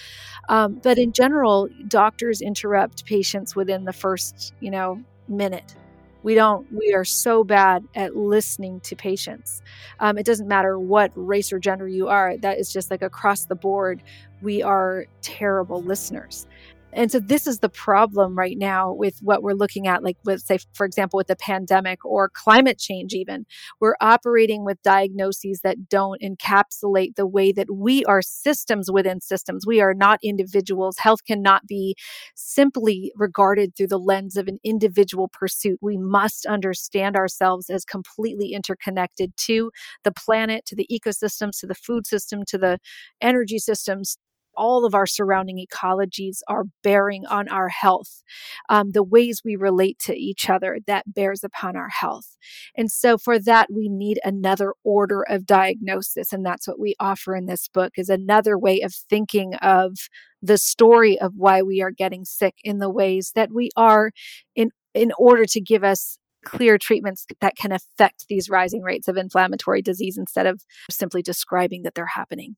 Um, 0.49 0.79
but 0.83 0.99
in 0.99 1.11
general, 1.11 1.67
doctors 1.87 2.41
interrupt 2.41 3.05
patients 3.05 3.55
within 3.55 3.85
the 3.85 3.93
first 3.93 4.53
you 4.59 4.69
know 4.71 5.01
minute. 5.27 5.75
We 6.23 6.33
don't. 6.33 6.65
We 6.73 6.91
are 6.95 7.05
so 7.05 7.43
bad 7.43 7.83
at 7.93 8.15
listening 8.15 8.79
to 8.81 8.95
patients. 8.95 9.61
Um, 9.99 10.17
it 10.17 10.25
doesn't 10.25 10.47
matter 10.47 10.79
what 10.79 11.11
race 11.13 11.53
or 11.53 11.59
gender 11.59 11.87
you 11.87 12.07
are. 12.07 12.35
That 12.37 12.57
is 12.57 12.73
just 12.73 12.89
like 12.89 13.03
across 13.03 13.45
the 13.45 13.53
board. 13.53 14.01
We 14.41 14.63
are 14.63 15.05
terrible 15.21 15.83
listeners. 15.83 16.47
And 16.95 17.11
so 17.11 17.19
this 17.19 17.45
is 17.45 17.59
the 17.59 17.69
problem 17.69 18.37
right 18.37 18.57
now 18.57 18.93
with 18.93 19.19
what 19.21 19.43
we're 19.43 19.53
looking 19.53 19.85
at, 19.85 20.01
like 20.01 20.17
with, 20.23 20.41
say, 20.41 20.59
for 20.73 20.85
example, 20.85 21.17
with 21.17 21.27
the 21.27 21.35
pandemic 21.35 22.03
or 22.05 22.29
climate 22.29 22.79
change, 22.79 23.13
even. 23.13 23.45
We're 23.81 23.97
operating 23.99 24.63
with 24.63 24.81
diagnoses 24.81 25.59
that 25.63 25.89
don't 25.89 26.21
encapsulate 26.21 27.15
the 27.15 27.27
way 27.27 27.51
that 27.51 27.69
we 27.69 28.05
are 28.05 28.21
systems 28.21 28.89
within 28.89 29.19
systems. 29.19 29.67
We 29.67 29.81
are 29.81 29.93
not 29.93 30.19
individuals. 30.23 30.97
Health 30.97 31.25
cannot 31.25 31.67
be 31.67 31.95
simply 32.33 33.11
regarded 33.15 33.75
through 33.75 33.87
the 33.87 33.99
lens 33.99 34.37
of 34.37 34.47
an 34.47 34.59
individual 34.63 35.27
pursuit. 35.27 35.79
We 35.81 35.97
must 35.97 36.45
understand 36.45 37.17
ourselves 37.17 37.69
as 37.69 37.83
completely 37.83 38.53
interconnected 38.53 39.35
to 39.37 39.69
the 40.05 40.13
planet, 40.13 40.65
to 40.67 40.75
the 40.75 40.87
ecosystems, 40.89 41.59
to 41.59 41.67
the 41.67 41.75
food 41.75 42.07
system, 42.07 42.43
to 42.47 42.57
the 42.57 42.79
energy 43.19 43.59
systems, 43.59 44.17
all 44.57 44.85
of 44.85 44.95
our 44.95 45.05
surrounding 45.05 45.65
ecologies 45.65 46.39
are 46.47 46.65
bearing 46.83 47.25
on 47.25 47.47
our 47.49 47.69
health. 47.69 48.23
Um, 48.69 48.91
the 48.91 49.03
ways 49.03 49.41
we 49.43 49.55
relate 49.55 49.99
to 49.99 50.15
each 50.15 50.49
other 50.49 50.79
that 50.87 51.13
bears 51.13 51.43
upon 51.43 51.75
our 51.75 51.89
health. 51.89 52.37
And 52.75 52.91
so 52.91 53.17
for 53.17 53.39
that, 53.39 53.67
we 53.71 53.89
need 53.89 54.19
another 54.23 54.73
order 54.83 55.23
of 55.27 55.45
diagnosis. 55.45 56.31
And 56.33 56.45
that's 56.45 56.67
what 56.67 56.79
we 56.79 56.95
offer 56.99 57.35
in 57.35 57.45
this 57.45 57.67
book 57.67 57.93
is 57.97 58.09
another 58.09 58.57
way 58.57 58.81
of 58.81 58.93
thinking 58.93 59.55
of 59.55 59.97
the 60.41 60.57
story 60.57 61.19
of 61.19 61.33
why 61.35 61.61
we 61.61 61.81
are 61.81 61.91
getting 61.91 62.25
sick 62.25 62.55
in 62.63 62.79
the 62.79 62.89
ways 62.89 63.31
that 63.35 63.51
we 63.51 63.69
are 63.75 64.11
in, 64.55 64.69
in 64.93 65.11
order 65.17 65.45
to 65.45 65.61
give 65.61 65.83
us 65.83 66.17
clear 66.45 66.77
treatments 66.77 67.25
that 67.41 67.57
can 67.57 67.71
affect 67.71 68.25
these 68.29 68.49
rising 68.49 68.81
rates 68.81 69.07
of 69.07 69.17
inflammatory 69.17 69.81
disease 69.81 70.17
instead 70.17 70.45
of 70.45 70.61
simply 70.89 71.21
describing 71.21 71.83
that 71.83 71.95
they're 71.95 72.05
happening. 72.05 72.55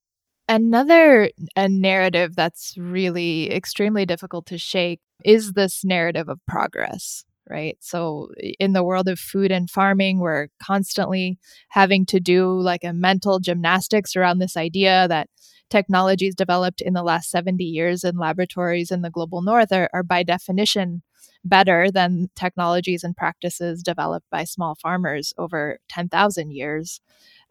Another 0.50 1.30
a 1.58 1.68
narrative 1.68 2.36
that's 2.36 2.78
really 2.78 3.52
extremely 3.52 4.06
difficult 4.06 4.46
to 4.48 4.58
shake 4.58 5.02
is 5.26 5.54
this 5.54 5.84
narrative 5.84 6.30
of 6.30 6.40
progress, 6.48 7.26
right? 7.50 7.78
So, 7.82 8.30
in 8.60 8.72
the 8.72 8.84
world 8.84 9.10
of 9.10 9.20
food 9.20 9.52
and 9.52 9.70
farming, 9.70 10.20
we're 10.20 10.48
constantly 10.64 11.38
having 11.70 12.06
to 12.08 12.22
do 12.22 12.50
like 12.62 12.86
a 12.86 12.94
mental 12.94 13.40
gymnastics 13.40 14.16
around 14.16 14.40
this 14.40 14.56
idea 14.56 15.08
that 15.10 15.30
technologies 15.70 16.34
developed 16.34 16.80
in 16.80 16.94
the 16.94 17.04
last 17.04 17.30
70 17.30 17.66
years 17.66 18.06
in 18.06 18.18
laboratories 18.18 18.90
in 18.90 19.02
the 19.02 19.10
global 19.12 19.42
north 19.42 19.74
are, 19.74 19.90
are 19.94 20.04
by 20.04 20.24
definition 20.24 21.02
better 21.44 21.92
than 21.92 22.30
technologies 22.36 23.04
and 23.04 23.18
practices 23.18 23.84
developed 23.84 24.26
by 24.32 24.44
small 24.46 24.76
farmers 24.76 25.34
over 25.38 25.80
10,000 25.90 26.52
years. 26.52 27.02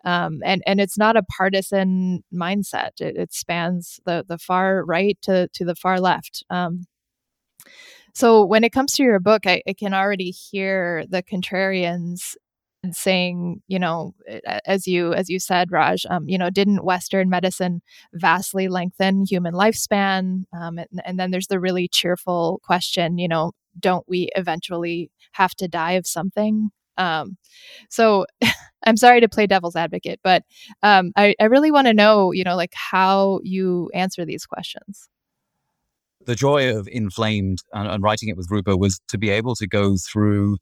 Um, 0.07 0.41
and 0.45 0.63
and 0.67 0.81
it's 0.81 0.97
not 0.97 1.17
a 1.17 1.25
partisan 1.25 2.25
mindset. 2.33 3.01
It, 3.01 3.17
it, 3.17 3.35
spans 3.35 4.01
the 4.07 4.25
the 4.27 4.39
far 4.39 4.85
right 4.85 5.19
to 5.23 5.49
to 5.53 5.65
the 5.65 5.75
far 5.75 6.01
left. 6.01 6.45
Um, 6.49 6.87
so 8.15 8.45
when 8.45 8.65
it 8.65 8.73
comes 8.73 8.95
to 8.95 9.03
your 9.03 9.21
book, 9.21 9.47
I, 9.47 9.63
I 9.69 9.75
can 9.75 9.93
already 9.93 10.31
hear 10.31 11.05
the 11.09 11.23
contrarians 11.23 12.37
saying, 12.93 13.63
you 13.69 13.79
know, 13.79 14.15
as 14.65 14.87
you 14.87 15.13
as 15.13 15.29
you 15.29 15.41
said, 15.41 15.73
Raj, 15.73 16.07
um, 16.09 16.29
you 16.29 16.39
know, 16.39 16.51
didn't 16.51 16.85
Western 16.85 17.29
medicine 17.29 17.83
vastly 18.15 18.69
lengthen 18.69 19.25
human 19.29 19.55
lifespan? 19.55 20.45
Um, 20.59 20.79
and, 20.79 21.03
and 21.05 21.19
then 21.19 21.31
there's 21.31 21.49
the 21.49 21.61
really 21.61 21.89
cheerful 21.89 22.61
question, 22.65 23.19
you 23.19 23.29
know, 23.29 23.53
don't 23.79 24.09
we 24.09 24.31
eventually 24.37 25.11
have 25.33 25.55
to 25.57 25.69
die 25.69 25.93
of 25.93 26.07
something? 26.07 26.71
Um, 26.99 27.37
so 27.91 28.27
I'm 28.87 28.97
sorry 28.97 29.21
to 29.21 29.29
play 29.29 29.47
devil's 29.47 29.77
advocate, 29.77 30.21
but 30.23 30.45
um, 30.83 31.13
I, 31.17 31.35
I 31.41 31.45
really 31.45 31.71
want 31.71 31.89
to 31.89 31.95
know, 31.95 32.33
you 32.33 32.45
know, 32.45 32.57
like 32.57 32.73
how 32.75 33.41
you 33.43 33.91
answer 33.95 34.25
these 34.25 34.47
questions. 34.47 35.09
The 36.25 36.35
joy 36.35 36.77
of 36.77 36.89
Inflamed 36.89 37.59
and, 37.73 37.89
and 37.89 38.03
writing 38.03 38.29
it 38.29 38.37
with 38.37 38.51
Rupa 38.51 38.77
was 38.77 39.01
to 39.09 39.19
be 39.19 39.31
able 39.31 39.55
to 39.57 39.67
go 39.67 39.97
through 39.97 40.59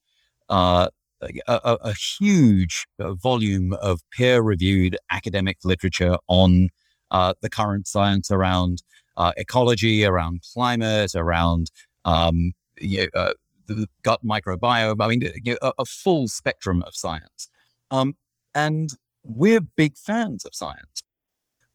uh, 0.49 0.89
a, 1.23 1.79
a, 1.81 1.95
huge 1.95 2.87
uh, 2.99 3.15
volume 3.15 3.73
of 3.75 4.01
peer 4.11 4.43
reviewed 4.43 4.97
academic 5.11 5.59
literature 5.65 6.19
on 6.29 6.69
uh, 7.11 7.33
the 7.41 7.49
current 7.49 7.87
science 7.87 8.31
around 8.31 8.83
uh, 9.17 9.33
ecology, 9.37 10.05
around 10.05 10.43
climate, 10.53 11.13
around 11.15 11.71
um, 12.05 12.53
you 12.81 13.03
know, 13.03 13.21
uh, 13.21 13.33
the 13.67 13.89
gut 14.03 14.25
microbiome. 14.25 14.97
I 15.01 15.09
mean, 15.09 15.57
a, 15.63 15.73
a, 15.79 15.85
full 15.85 16.29
spectrum 16.29 16.83
of 16.83 16.95
science. 16.95 17.49
Um, 17.91 18.17
and 18.55 18.91
we're 19.25 19.61
big 19.61 19.97
fans 19.97 20.45
of 20.45 20.55
science. 20.55 21.03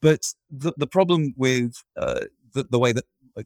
But 0.02 0.34
the, 0.50 0.74
the 0.78 0.88
problem 0.88 1.34
with 1.36 1.84
uh, 1.98 2.22
the, 2.54 2.64
the 2.70 2.80
way 2.80 2.92
that 2.92 3.06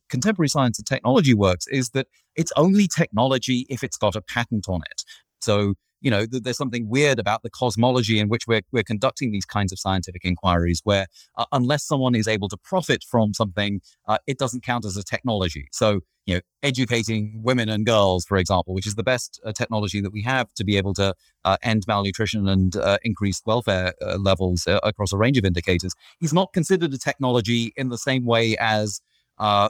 contemporary 0.10 0.50
science 0.50 0.78
and 0.80 0.86
technology 0.86 1.34
works 1.34 1.68
is 1.68 1.90
that 1.92 2.08
it's 2.36 2.52
only 2.56 2.88
technology 2.88 3.66
if 3.70 3.84
it's 3.84 3.98
got 3.98 4.16
a 4.16 4.22
patent 4.22 4.68
on 4.68 4.82
it. 4.90 5.04
So 5.42 5.76
you 6.04 6.12
know, 6.12 6.26
th- 6.26 6.44
there's 6.44 6.58
something 6.58 6.88
weird 6.88 7.18
about 7.18 7.42
the 7.42 7.50
cosmology 7.50 8.20
in 8.20 8.28
which 8.28 8.46
we're, 8.46 8.62
we're 8.72 8.84
conducting 8.84 9.32
these 9.32 9.46
kinds 9.46 9.72
of 9.72 9.80
scientific 9.80 10.24
inquiries 10.26 10.82
where 10.84 11.08
uh, 11.38 11.46
unless 11.52 11.84
someone 11.84 12.14
is 12.14 12.28
able 12.28 12.50
to 12.50 12.58
profit 12.58 13.04
from 13.10 13.34
something, 13.34 13.82
uh, 14.08 14.18
it 14.28 14.38
doesn't 14.38 14.64
count 14.64 14.86
as 14.86 14.98
a 14.98 15.04
technology. 15.04 15.68
So, 15.72 16.02
you 16.26 16.36
know, 16.36 16.42
educating 16.62 17.42
women 17.42 17.70
and 17.70 17.86
girls, 17.86 18.26
for 18.26 18.38
example, 18.38 18.74
which 18.74 18.86
is 18.86 18.96
the 18.96 19.04
best 19.04 19.40
uh, 19.46 19.54
technology 19.54 20.02
that 20.02 20.12
we 20.12 20.22
have 20.24 20.54
to 20.56 20.64
be 20.66 20.78
able 20.78 20.94
to 20.96 21.14
uh, 21.46 21.58
end 21.64 21.84
malnutrition 21.88 22.48
and 22.48 22.76
uh, 22.76 22.98
increase 23.04 23.42
welfare 23.46 23.94
uh, 24.02 24.18
levels 24.18 24.68
across 24.84 25.14
a 25.14 25.18
range 25.18 25.38
of 25.38 25.46
indicators, 25.46 25.94
is 26.22 26.34
not 26.34 26.52
considered 26.54 26.94
a 26.94 26.98
technology 26.98 27.74
in 27.78 27.90
the 27.90 27.98
same 27.98 28.26
way 28.26 28.58
as, 28.60 29.02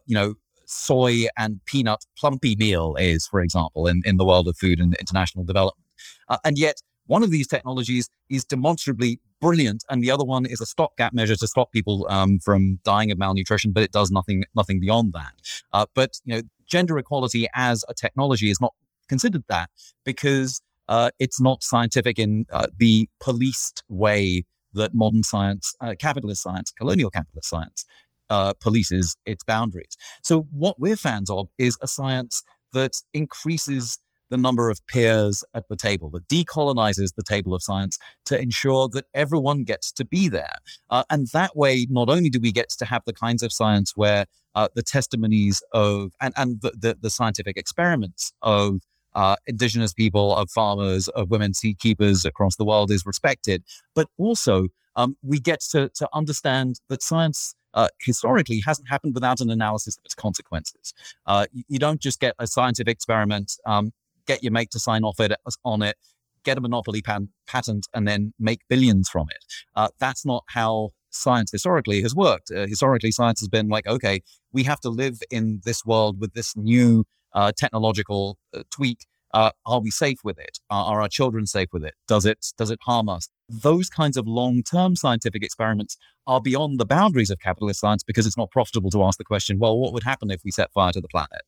you 0.06 0.16
know, 0.16 0.34
soy 0.66 1.28
and 1.38 1.60
peanut 1.66 2.06
plumpy 2.18 2.56
meal 2.56 2.96
is, 2.98 3.28
for 3.28 3.42
example, 3.42 3.88
in, 3.88 4.02
in 4.06 4.18
the 4.18 4.26
world 4.26 4.48
of 4.48 4.58
food 4.58 4.80
and 4.80 4.96
international 4.96 5.44
development. 5.44 5.83
Uh, 6.30 6.38
and 6.44 6.58
yet, 6.58 6.82
one 7.08 7.24
of 7.24 7.32
these 7.32 7.48
technologies 7.48 8.10
is 8.30 8.46
demonstrably 8.46 9.20
brilliant, 9.42 9.84
and 9.90 10.02
the 10.02 10.10
other 10.10 10.24
one 10.24 10.46
is 10.46 10.62
a 10.62 10.66
stopgap 10.66 11.14
measure 11.14 11.36
to 11.36 11.48
stop 11.48 11.72
people 11.72 12.08
um, 12.10 12.40
from 12.40 12.80
dying 12.84 13.12
of 13.12 13.18
malnutrition, 13.18 13.72
but 13.72 13.84
it 13.84 13.92
does 13.92 14.10
nothing 14.10 14.46
nothing 14.56 14.80
beyond 14.80 15.14
that. 15.14 15.34
Uh, 15.74 15.86
but 15.94 16.20
you 16.24 16.36
know, 16.36 16.42
gender 16.66 16.98
equality 16.98 17.48
as 17.54 17.84
a 17.90 17.94
technology 17.94 18.50
is 18.50 18.62
not 18.62 18.74
considered 19.10 19.44
that 19.50 19.70
because 20.06 20.62
uh, 20.88 21.10
it's 21.20 21.42
not 21.42 21.64
scientific 21.64 22.20
in 22.20 22.46
uh, 22.52 22.68
the 22.78 23.08
policed 23.20 23.84
way 23.90 24.46
that 24.74 24.94
modern 24.94 25.24
science, 25.24 25.76
uh, 25.82 25.94
capitalist 26.00 26.42
science, 26.42 26.72
colonial 26.72 27.10
capitalist 27.10 27.50
science, 27.50 27.86
uh, 28.30 28.54
polices 28.54 29.16
its 29.26 29.44
boundaries. 29.44 29.96
So 30.24 30.48
what 30.52 30.80
we're 30.80 30.96
fans 30.96 31.30
of 31.30 31.50
is 31.58 31.78
a 31.82 31.88
science 31.88 32.44
that 32.72 32.94
increases 33.14 34.00
the 34.34 34.38
number 34.38 34.72
of 34.72 34.86
peers 34.88 35.44
at 35.54 35.68
the 35.70 35.76
table, 35.76 36.10
that 36.10 36.28
decolonizes 36.28 37.14
the 37.16 37.22
table 37.22 37.54
of 37.54 37.62
science 37.62 38.00
to 38.26 38.42
ensure 38.42 38.90
that 38.90 39.06
everyone 39.14 39.64
gets 39.64 39.92
to 39.92 40.04
be 40.04 40.28
there. 40.28 40.56
Uh, 40.90 41.04
and 41.12 41.28
that 41.34 41.56
way, 41.56 41.86
not 41.88 42.10
only 42.10 42.32
do 42.32 42.40
we 42.42 42.52
get 42.52 42.70
to 42.70 42.84
have 42.86 43.04
the 43.06 43.14
kinds 43.14 43.44
of 43.44 43.54
science 43.54 43.94
where 43.96 44.26
uh, 44.56 44.68
the 44.74 44.82
testimonies 44.82 45.62
of 45.72 46.14
and, 46.20 46.34
and 46.36 46.62
the, 46.62 46.72
the, 46.72 46.98
the 47.00 47.12
scientific 47.12 47.58
experiments 47.58 48.34
of 48.42 48.80
uh, 49.14 49.36
indigenous 49.46 49.94
people, 49.94 50.36
of 50.36 50.50
farmers, 50.50 51.08
of 51.10 51.30
women 51.30 51.54
seed 51.54 51.78
keepers 51.78 52.26
across 52.26 52.56
the 52.56 52.66
world 52.66 52.90
is 52.90 53.06
respected, 53.06 53.64
but 53.94 54.08
also 54.18 54.68
um, 54.96 55.16
we 55.22 55.40
get 55.40 55.62
to, 55.62 55.90
to 55.90 56.10
understand 56.12 56.80
that 56.90 57.04
science 57.04 57.54
uh, 57.76 57.88
historically 58.02 58.62
hasn't 58.66 58.90
happened 58.90 59.14
without 59.14 59.42
an 59.42 59.52
analysis 59.52 59.96
of 59.98 60.06
its 60.06 60.16
consequences. 60.16 60.94
Uh, 61.28 61.46
you, 61.52 61.64
you, 61.68 61.80
don't 61.80 62.00
just 62.00 62.20
get 62.20 62.36
a 62.40 62.48
scientific 62.48 62.92
experiment 62.92 63.54
um, 63.66 63.92
get 64.28 64.44
your 64.44 64.52
mate 64.52 64.72
to 64.72 64.80
sign 64.80 65.04
off 65.04 65.20
it 65.20 65.34
on 65.64 65.82
it, 65.82 65.98
get 66.44 66.58
a 66.58 66.62
monopoly 66.62 67.02
pan- 67.02 67.30
patent, 67.48 67.88
and 67.94 68.08
then 68.08 68.34
make 68.40 68.62
billions 68.70 69.10
from 69.10 69.28
it. 69.30 69.44
Uh, 69.76 69.90
that's 70.00 70.26
not 70.26 70.44
how 70.50 70.90
science 71.10 71.52
historically 71.52 72.02
has 72.02 72.16
worked. 72.16 72.52
Uh, 72.52 72.68
historically, 72.68 73.12
science 73.12 73.40
has 73.40 73.48
been 73.48 73.70
like, 73.70 73.88
okay, 73.88 74.22
we 74.52 74.64
have 74.64 74.80
to 74.82 74.90
live 74.90 75.20
in 75.32 75.62
this 75.64 75.86
world 75.86 76.20
with 76.20 76.34
this 76.34 76.56
new 76.56 77.06
uh, 77.34 77.52
technological 77.58 78.38
uh, 78.54 78.64
tweak. 78.72 79.06
Uh, 79.34 79.50
are 79.66 79.80
we 79.80 79.90
safe 79.90 80.20
with 80.24 80.38
it? 80.38 80.60
are 80.70 81.02
our 81.02 81.08
children 81.08 81.48
safe 81.48 81.70
with 81.74 81.84
it? 81.84 81.96
Does 82.08 82.24
it 82.24 82.46
does 82.56 82.70
it 82.70 82.78
harm 82.84 83.10
us? 83.10 83.30
Those 83.50 83.90
kinds 83.90 84.16
of 84.16 84.28
long-term 84.28 84.96
scientific 84.96 85.44
experiments 85.44 85.98
are 86.28 86.40
beyond 86.40 86.80
the 86.80 86.86
boundaries 86.86 87.32
of 87.32 87.40
capitalist 87.40 87.80
science 87.80 88.04
because 88.04 88.28
it's 88.28 88.38
not 88.38 88.52
profitable 88.52 88.92
to 88.92 89.04
ask 89.04 89.18
the 89.18 89.24
question, 89.24 89.58
well, 89.58 89.78
what 89.80 89.92
would 89.92 90.04
happen 90.04 90.30
if 90.30 90.42
we 90.46 90.52
set 90.52 90.72
fire 90.72 90.92
to 90.92 91.02
the 91.02 91.08
planet? 91.08 91.42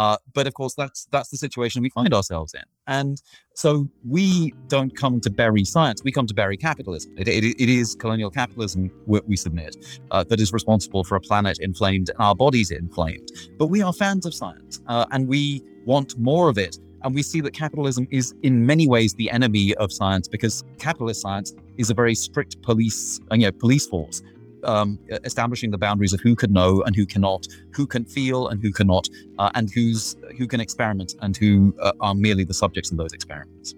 Uh, 0.00 0.16
but 0.32 0.46
of 0.46 0.54
course, 0.54 0.72
that's 0.74 1.06
that's 1.10 1.28
the 1.28 1.36
situation 1.36 1.82
we 1.82 1.90
find 1.90 2.14
ourselves 2.14 2.54
in, 2.54 2.62
and 2.86 3.20
so 3.52 3.86
we 4.08 4.54
don't 4.68 4.96
come 4.96 5.20
to 5.20 5.28
bury 5.28 5.62
science; 5.62 6.02
we 6.02 6.10
come 6.10 6.26
to 6.26 6.32
bury 6.32 6.56
capitalism. 6.56 7.12
It, 7.18 7.28
it, 7.28 7.44
it 7.44 7.68
is 7.68 7.96
colonial 7.96 8.30
capitalism 8.30 8.90
we 9.06 9.36
submit 9.36 9.76
uh, 10.10 10.24
that 10.24 10.40
is 10.40 10.54
responsible 10.54 11.04
for 11.04 11.16
a 11.16 11.20
planet 11.20 11.58
inflamed 11.60 12.08
and 12.08 12.18
our 12.18 12.34
bodies 12.34 12.70
inflamed. 12.70 13.28
But 13.58 13.66
we 13.66 13.82
are 13.82 13.92
fans 13.92 14.24
of 14.24 14.32
science, 14.32 14.80
uh, 14.86 15.04
and 15.10 15.28
we 15.28 15.62
want 15.84 16.18
more 16.18 16.48
of 16.48 16.56
it. 16.56 16.78
And 17.02 17.14
we 17.14 17.22
see 17.22 17.42
that 17.42 17.52
capitalism 17.52 18.08
is 18.10 18.34
in 18.42 18.64
many 18.64 18.88
ways 18.88 19.12
the 19.12 19.30
enemy 19.30 19.74
of 19.74 19.92
science 19.92 20.28
because 20.28 20.64
capitalist 20.78 21.20
science 21.20 21.52
is 21.76 21.90
a 21.90 21.94
very 21.94 22.14
strict 22.14 22.62
police, 22.62 23.20
uh, 23.30 23.34
you 23.34 23.44
know, 23.46 23.52
police 23.52 23.86
force 23.86 24.22
um, 24.64 24.98
establishing 25.24 25.70
the 25.70 25.78
boundaries 25.78 26.12
of 26.12 26.20
who 26.20 26.36
can 26.36 26.52
know 26.52 26.82
and 26.82 26.94
who 26.94 27.06
cannot, 27.06 27.46
who 27.72 27.86
can 27.86 28.04
feel 28.04 28.48
and 28.48 28.62
who 28.62 28.72
cannot, 28.72 29.08
uh, 29.38 29.50
and 29.54 29.70
who's 29.74 30.16
who 30.38 30.46
can 30.46 30.60
experiment 30.60 31.14
and 31.20 31.36
who 31.36 31.74
uh, 31.80 31.92
are 32.00 32.14
merely 32.14 32.44
the 32.44 32.54
subjects 32.54 32.90
of 32.90 32.96
those 32.96 33.12
experiments. 33.12 33.74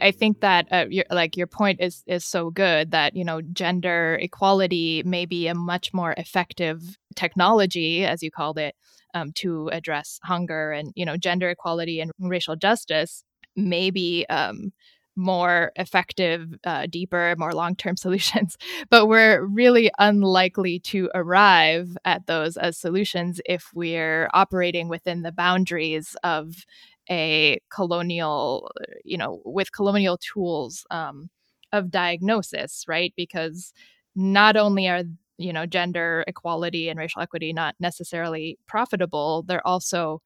I 0.00 0.10
think 0.10 0.40
that 0.40 0.66
uh, 0.70 0.86
your, 0.90 1.04
like 1.10 1.36
your 1.36 1.46
point 1.46 1.80
is 1.80 2.02
is 2.06 2.24
so 2.24 2.50
good 2.50 2.90
that 2.90 3.16
you 3.16 3.24
know 3.24 3.40
gender 3.40 4.18
equality 4.20 5.02
may 5.04 5.26
be 5.26 5.46
a 5.46 5.54
much 5.54 5.92
more 5.92 6.14
effective 6.16 6.98
technology, 7.14 8.04
as 8.04 8.22
you 8.22 8.30
called 8.30 8.58
it, 8.58 8.74
um, 9.14 9.32
to 9.36 9.68
address 9.68 10.20
hunger 10.22 10.72
and 10.72 10.92
you 10.94 11.04
know 11.04 11.16
gender 11.16 11.50
equality 11.50 12.00
and 12.00 12.12
racial 12.18 12.56
justice. 12.56 13.24
Maybe 13.58 14.28
um, 14.28 14.72
more 15.16 15.72
effective, 15.76 16.54
uh, 16.64 16.86
deeper, 16.86 17.34
more 17.38 17.52
long 17.52 17.74
term 17.76 17.96
solutions. 18.06 18.56
But 18.90 19.06
we're 19.06 19.42
really 19.44 19.90
unlikely 19.98 20.80
to 20.80 21.10
arrive 21.14 21.96
at 22.04 22.26
those 22.26 22.56
as 22.56 22.78
solutions 22.78 23.40
if 23.46 23.70
we're 23.74 24.28
operating 24.34 24.88
within 24.88 25.22
the 25.22 25.32
boundaries 25.32 26.16
of 26.22 26.64
a 27.10 27.58
colonial, 27.70 28.70
you 29.04 29.16
know, 29.16 29.40
with 29.44 29.72
colonial 29.72 30.18
tools 30.18 30.84
um, 30.90 31.30
of 31.72 31.90
diagnosis, 31.90 32.84
right? 32.88 33.12
Because 33.16 33.72
not 34.14 34.56
only 34.56 34.88
are 34.88 35.02
you 35.38 35.52
know 35.52 35.66
gender 35.66 36.24
equality 36.26 36.88
and 36.88 36.98
racial 36.98 37.20
equity 37.20 37.52
not 37.52 37.74
necessarily 37.78 38.58
profitable 38.66 39.42
they're 39.46 39.66
also 39.66 40.22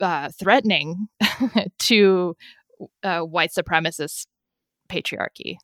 uh, 0.00 0.30
threatening 0.38 1.08
to 1.78 2.36
uh, 3.02 3.20
white 3.20 3.50
supremacist 3.56 4.26
patriarchy. 4.88 5.56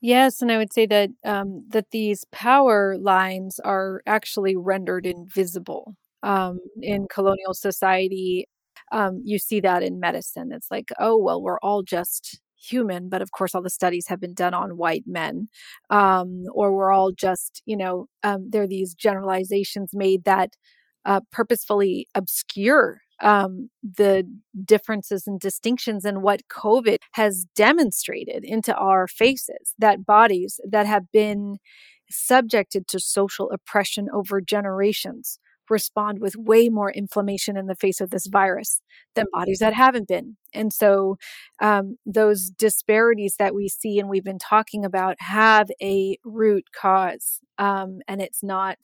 Yes, 0.00 0.42
and 0.42 0.52
I 0.52 0.58
would 0.58 0.72
say 0.72 0.86
that 0.86 1.10
um, 1.24 1.64
that 1.68 1.90
these 1.90 2.24
power 2.30 2.96
lines 2.98 3.58
are 3.60 4.02
actually 4.06 4.54
rendered 4.54 5.06
invisible 5.06 5.96
um, 6.22 6.58
in 6.82 7.06
colonial 7.10 7.54
society. 7.54 8.46
Um, 8.92 9.22
you 9.24 9.38
see 9.38 9.60
that 9.60 9.82
in 9.82 10.00
medicine. 10.00 10.52
It's 10.52 10.70
like, 10.70 10.90
oh 10.98 11.16
well, 11.16 11.40
we're 11.40 11.60
all 11.60 11.82
just 11.82 12.38
human, 12.56 13.08
but 13.08 13.22
of 13.22 13.32
course, 13.32 13.54
all 13.54 13.62
the 13.62 13.70
studies 13.70 14.06
have 14.08 14.20
been 14.20 14.34
done 14.34 14.54
on 14.54 14.76
white 14.76 15.04
men, 15.06 15.48
um, 15.90 16.44
or 16.52 16.72
we're 16.72 16.92
all 16.92 17.12
just, 17.12 17.62
you 17.66 17.76
know, 17.76 18.06
um, 18.22 18.48
there 18.50 18.62
are 18.62 18.66
these 18.66 18.94
generalizations 18.94 19.90
made 19.94 20.24
that 20.24 20.50
uh, 21.04 21.20
purposefully 21.30 22.06
obscure 22.14 23.00
um, 23.20 23.70
the 23.82 24.24
differences 24.64 25.26
and 25.26 25.40
distinctions 25.40 26.04
and 26.04 26.22
what 26.22 26.48
COVID 26.48 26.98
has 27.12 27.46
demonstrated 27.54 28.44
into 28.44 28.74
our 28.74 29.06
faces, 29.06 29.74
that 29.78 30.04
bodies 30.04 30.60
that 30.68 30.86
have 30.86 31.10
been 31.12 31.58
subjected 32.10 32.86
to 32.88 33.00
social 33.00 33.50
oppression 33.50 34.08
over 34.12 34.40
generations 34.40 35.38
respond 35.70 36.20
with 36.20 36.36
way 36.36 36.68
more 36.68 36.90
inflammation 36.90 37.56
in 37.56 37.66
the 37.66 37.74
face 37.74 38.00
of 38.00 38.10
this 38.10 38.26
virus 38.26 38.80
than 39.14 39.26
bodies 39.32 39.58
that 39.58 39.74
haven't 39.74 40.08
been. 40.08 40.36
And 40.52 40.72
so, 40.72 41.16
um, 41.60 41.96
those 42.06 42.50
disparities 42.50 43.36
that 43.38 43.54
we 43.54 43.68
see 43.68 43.98
and 43.98 44.08
we've 44.08 44.24
been 44.24 44.38
talking 44.38 44.84
about 44.84 45.16
have 45.20 45.70
a 45.82 46.18
root 46.24 46.66
cause. 46.78 47.40
Um, 47.58 48.00
and 48.08 48.20
it's 48.20 48.42
not, 48.42 48.78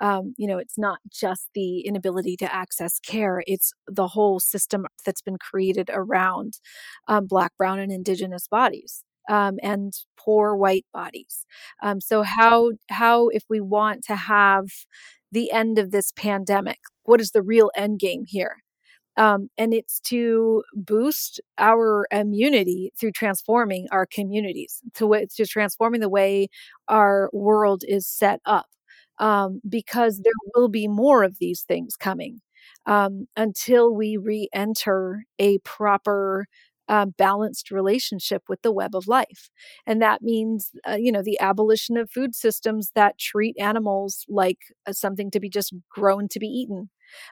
um, 0.00 0.34
you 0.36 0.46
know, 0.46 0.58
it's 0.58 0.78
not 0.78 0.98
just 1.10 1.48
the 1.54 1.80
inability 1.80 2.36
to 2.38 2.54
access 2.54 2.98
care, 3.00 3.42
it's 3.46 3.72
the 3.86 4.08
whole 4.08 4.40
system 4.40 4.86
that's 5.04 5.22
been 5.22 5.38
created 5.38 5.90
around 5.92 6.54
um, 7.08 7.26
Black, 7.26 7.52
Brown, 7.56 7.78
and 7.78 7.92
Indigenous 7.92 8.48
bodies. 8.48 9.04
Um, 9.28 9.58
and 9.62 9.92
poor 10.18 10.56
white 10.56 10.84
bodies. 10.92 11.46
Um, 11.80 12.00
so 12.00 12.22
how 12.22 12.72
how 12.90 13.28
if 13.28 13.44
we 13.48 13.60
want 13.60 14.02
to 14.06 14.16
have 14.16 14.66
the 15.32 15.50
end 15.52 15.78
of 15.78 15.90
this 15.90 16.12
pandemic? 16.12 16.78
What 17.04 17.20
is 17.20 17.32
the 17.32 17.42
real 17.42 17.70
end 17.76 17.98
game 17.98 18.24
here? 18.26 18.58
Um, 19.16 19.48
and 19.58 19.74
it's 19.74 20.00
to 20.00 20.62
boost 20.74 21.40
our 21.58 22.06
immunity 22.10 22.92
through 22.98 23.12
transforming 23.12 23.86
our 23.92 24.06
communities, 24.06 24.80
to, 24.94 25.26
to 25.36 25.46
transforming 25.46 26.00
the 26.00 26.08
way 26.08 26.48
our 26.88 27.28
world 27.32 27.82
is 27.86 28.06
set 28.06 28.40
up, 28.46 28.66
um, 29.18 29.60
because 29.68 30.20
there 30.24 30.32
will 30.54 30.68
be 30.68 30.88
more 30.88 31.24
of 31.24 31.38
these 31.38 31.62
things 31.62 31.94
coming 31.96 32.40
um, 32.86 33.26
until 33.36 33.94
we 33.94 34.16
re 34.16 34.48
enter 34.54 35.24
a 35.38 35.58
proper 35.58 36.46
uh, 36.88 37.06
balanced 37.06 37.70
relationship 37.70 38.42
with 38.48 38.62
the 38.62 38.72
web 38.72 38.94
of 38.94 39.06
life. 39.06 39.50
And 39.86 40.02
that 40.02 40.22
means, 40.22 40.70
uh, 40.88 40.96
you 40.98 41.12
know, 41.12 41.22
the 41.22 41.40
abolition 41.40 41.96
of 41.96 42.10
food 42.10 42.34
systems 42.34 42.90
that 42.94 43.18
treat 43.18 43.56
animals 43.58 44.24
like 44.28 44.58
uh, 44.86 44.92
something 44.92 45.30
to 45.30 45.40
be 45.40 45.48
just 45.48 45.74
grown 45.90 46.28
to 46.28 46.38
be 46.38 46.46
eaten. 46.48 46.90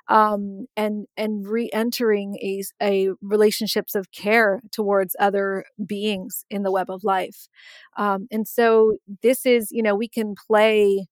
Um, 0.08 0.66
and 0.76 1.06
and 1.16 1.46
re-entering 1.48 2.36
a, 2.42 2.62
a 2.82 3.10
relationships 3.22 3.94
of 3.94 4.12
care 4.12 4.60
towards 4.72 5.16
other 5.18 5.64
beings 5.86 6.44
in 6.50 6.64
the 6.64 6.70
web 6.70 6.90
of 6.90 7.02
life, 7.02 7.48
um, 7.96 8.26
and 8.30 8.46
so 8.46 8.96
this 9.22 9.46
is 9.46 9.68
you 9.70 9.82
know 9.82 9.94
we 9.94 10.08
can 10.08 10.34
play 10.46 11.06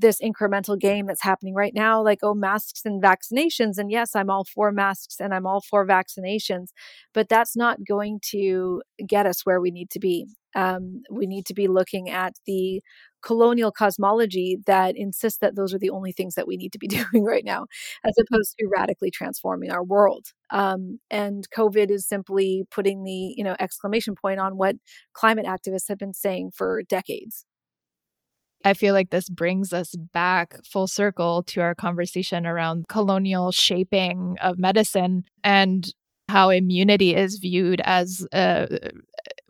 this 0.00 0.20
incremental 0.20 0.78
game 0.78 1.06
that's 1.06 1.22
happening 1.22 1.54
right 1.54 1.72
now 1.74 2.02
like 2.02 2.18
oh 2.22 2.34
masks 2.34 2.82
and 2.84 3.02
vaccinations 3.02 3.78
and 3.78 3.90
yes 3.90 4.16
i'm 4.16 4.28
all 4.28 4.44
for 4.44 4.72
masks 4.72 5.20
and 5.20 5.32
i'm 5.32 5.46
all 5.46 5.60
for 5.60 5.86
vaccinations 5.86 6.68
but 7.12 7.28
that's 7.28 7.56
not 7.56 7.78
going 7.86 8.20
to 8.30 8.82
get 9.06 9.26
us 9.26 9.46
where 9.46 9.60
we 9.60 9.70
need 9.70 9.90
to 9.90 10.00
be. 10.00 10.26
Um, 10.56 11.02
we 11.10 11.26
need 11.26 11.46
to 11.46 11.54
be 11.54 11.66
looking 11.66 12.10
at 12.10 12.34
the 12.46 12.80
colonial 13.22 13.72
cosmology 13.72 14.58
that 14.66 14.96
insists 14.96 15.38
that 15.40 15.56
those 15.56 15.72
are 15.72 15.78
the 15.78 15.90
only 15.90 16.12
things 16.12 16.34
that 16.34 16.46
we 16.46 16.56
need 16.56 16.72
to 16.72 16.78
be 16.78 16.86
doing 17.12 17.24
right 17.24 17.44
now 17.44 17.66
as 18.04 18.12
opposed 18.20 18.54
to 18.58 18.68
radically 18.70 19.10
transforming 19.10 19.70
our 19.70 19.82
world. 19.82 20.26
Um, 20.50 21.00
and 21.10 21.48
covid 21.56 21.90
is 21.90 22.06
simply 22.06 22.64
putting 22.70 23.02
the 23.02 23.34
you 23.36 23.42
know 23.42 23.56
exclamation 23.58 24.14
point 24.14 24.38
on 24.38 24.56
what 24.56 24.76
climate 25.14 25.46
activists 25.46 25.88
have 25.88 25.98
been 25.98 26.14
saying 26.14 26.52
for 26.54 26.82
decades 26.82 27.46
I 28.64 28.72
feel 28.72 28.94
like 28.94 29.10
this 29.10 29.28
brings 29.28 29.72
us 29.72 29.94
back 29.94 30.64
full 30.64 30.86
circle 30.86 31.42
to 31.44 31.60
our 31.60 31.74
conversation 31.74 32.46
around 32.46 32.88
colonial 32.88 33.52
shaping 33.52 34.36
of 34.40 34.58
medicine 34.58 35.24
and 35.42 35.86
how 36.28 36.48
immunity 36.48 37.14
is 37.14 37.38
viewed 37.38 37.82
as 37.84 38.26
uh, 38.32 38.66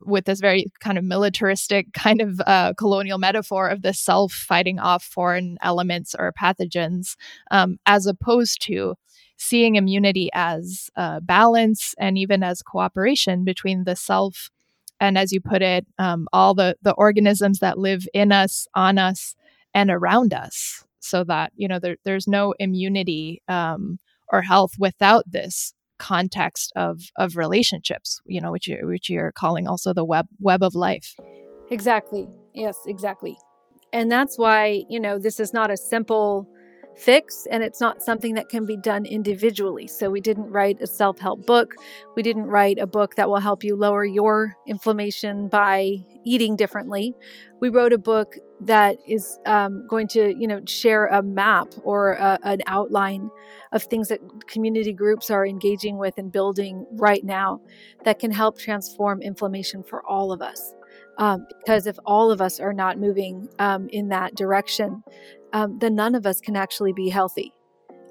with 0.00 0.24
this 0.24 0.40
very 0.40 0.66
kind 0.80 0.98
of 0.98 1.04
militaristic 1.04 1.92
kind 1.94 2.20
of 2.20 2.40
uh, 2.46 2.74
colonial 2.74 3.18
metaphor 3.18 3.68
of 3.68 3.82
the 3.82 3.94
self 3.94 4.32
fighting 4.32 4.78
off 4.78 5.04
foreign 5.04 5.58
elements 5.62 6.14
or 6.18 6.32
pathogens, 6.32 7.14
um, 7.50 7.78
as 7.86 8.06
opposed 8.06 8.60
to 8.62 8.94
seeing 9.36 9.76
immunity 9.76 10.28
as 10.32 10.90
uh, 10.96 11.20
balance 11.20 11.94
and 11.98 12.16
even 12.18 12.42
as 12.42 12.62
cooperation 12.62 13.44
between 13.44 13.84
the 13.84 13.96
self 13.96 14.50
and 15.00 15.18
as 15.18 15.32
you 15.32 15.40
put 15.40 15.62
it, 15.62 15.86
um, 15.98 16.28
all 16.32 16.54
the 16.54 16.76
the 16.82 16.92
organisms 16.94 17.58
that 17.60 17.78
live 17.78 18.06
in 18.14 18.32
us, 18.32 18.66
on 18.74 18.98
us, 18.98 19.34
and 19.72 19.90
around 19.90 20.32
us, 20.32 20.84
so 21.00 21.24
that 21.24 21.52
you 21.56 21.68
know 21.68 21.78
there, 21.78 21.96
there's 22.04 22.26
no 22.26 22.54
immunity 22.58 23.42
um, 23.48 23.98
or 24.32 24.42
health 24.42 24.72
without 24.78 25.24
this 25.30 25.74
context 25.98 26.72
of 26.76 27.00
of 27.16 27.36
relationships. 27.36 28.20
You 28.26 28.40
know, 28.40 28.52
which 28.52 28.68
you 28.68 28.78
which 28.82 29.10
you're 29.10 29.32
calling 29.32 29.66
also 29.66 29.92
the 29.92 30.04
web 30.04 30.26
web 30.40 30.62
of 30.62 30.74
life. 30.74 31.14
Exactly. 31.70 32.28
Yes, 32.54 32.76
exactly. 32.86 33.36
And 33.92 34.10
that's 34.10 34.38
why 34.38 34.84
you 34.88 35.00
know 35.00 35.18
this 35.18 35.40
is 35.40 35.52
not 35.52 35.70
a 35.70 35.76
simple 35.76 36.48
fix 36.96 37.46
and 37.50 37.62
it's 37.62 37.80
not 37.80 38.02
something 38.02 38.34
that 38.34 38.48
can 38.48 38.64
be 38.66 38.76
done 38.76 39.04
individually. 39.04 39.86
So 39.86 40.10
we 40.10 40.20
didn't 40.20 40.50
write 40.50 40.80
a 40.80 40.86
self-help 40.86 41.46
book. 41.46 41.74
We 42.16 42.22
didn't 42.22 42.46
write 42.46 42.78
a 42.78 42.86
book 42.86 43.16
that 43.16 43.28
will 43.28 43.40
help 43.40 43.64
you 43.64 43.76
lower 43.76 44.04
your 44.04 44.56
inflammation 44.66 45.48
by 45.48 46.04
eating 46.24 46.56
differently. 46.56 47.14
We 47.60 47.68
wrote 47.68 47.92
a 47.92 47.98
book 47.98 48.36
that 48.60 48.96
is 49.06 49.38
um, 49.46 49.86
going 49.88 50.08
to, 50.08 50.34
you 50.38 50.46
know, 50.46 50.60
share 50.66 51.06
a 51.06 51.22
map 51.22 51.68
or 51.82 52.12
a, 52.12 52.38
an 52.44 52.60
outline 52.66 53.30
of 53.72 53.82
things 53.82 54.08
that 54.08 54.20
community 54.46 54.92
groups 54.92 55.30
are 55.30 55.46
engaging 55.46 55.98
with 55.98 56.16
and 56.16 56.30
building 56.30 56.86
right 56.92 57.24
now 57.24 57.60
that 58.04 58.18
can 58.18 58.30
help 58.30 58.58
transform 58.58 59.20
inflammation 59.20 59.82
for 59.82 60.06
all 60.06 60.32
of 60.32 60.40
us. 60.40 60.74
Um, 61.18 61.46
because 61.60 61.86
if 61.86 61.96
all 62.04 62.30
of 62.30 62.40
us 62.40 62.58
are 62.58 62.72
not 62.72 62.98
moving 62.98 63.48
um, 63.58 63.88
in 63.90 64.08
that 64.08 64.34
direction, 64.34 65.02
um, 65.54 65.78
then 65.78 65.94
none 65.94 66.14
of 66.14 66.26
us 66.26 66.40
can 66.40 66.56
actually 66.56 66.92
be 66.92 67.08
healthy. 67.08 67.52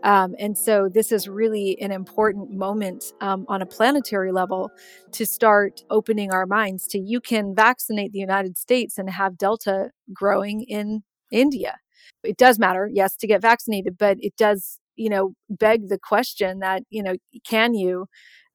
Um, 0.03 0.35
and 0.37 0.57
so, 0.57 0.89
this 0.93 1.11
is 1.11 1.29
really 1.29 1.79
an 1.79 1.91
important 1.91 2.51
moment 2.51 3.13
um, 3.21 3.45
on 3.47 3.61
a 3.61 3.65
planetary 3.65 4.31
level 4.31 4.69
to 5.11 5.25
start 5.25 5.81
opening 5.89 6.31
our 6.33 6.45
minds 6.45 6.87
to 6.87 6.99
you 6.99 7.21
can 7.21 7.55
vaccinate 7.55 8.11
the 8.11 8.19
United 8.19 8.57
States 8.57 8.97
and 8.97 9.09
have 9.09 9.37
Delta 9.37 9.91
growing 10.11 10.63
in 10.63 11.03
India. 11.31 11.77
It 12.23 12.37
does 12.37 12.59
matter, 12.59 12.89
yes, 12.91 13.15
to 13.17 13.27
get 13.27 13.41
vaccinated, 13.41 13.97
but 13.97 14.17
it 14.19 14.35
does, 14.35 14.79
you 14.97 15.09
know, 15.09 15.35
beg 15.49 15.87
the 15.87 15.99
question 15.99 16.59
that, 16.59 16.83
you 16.89 17.01
know, 17.01 17.15
can 17.47 17.73
you 17.73 18.07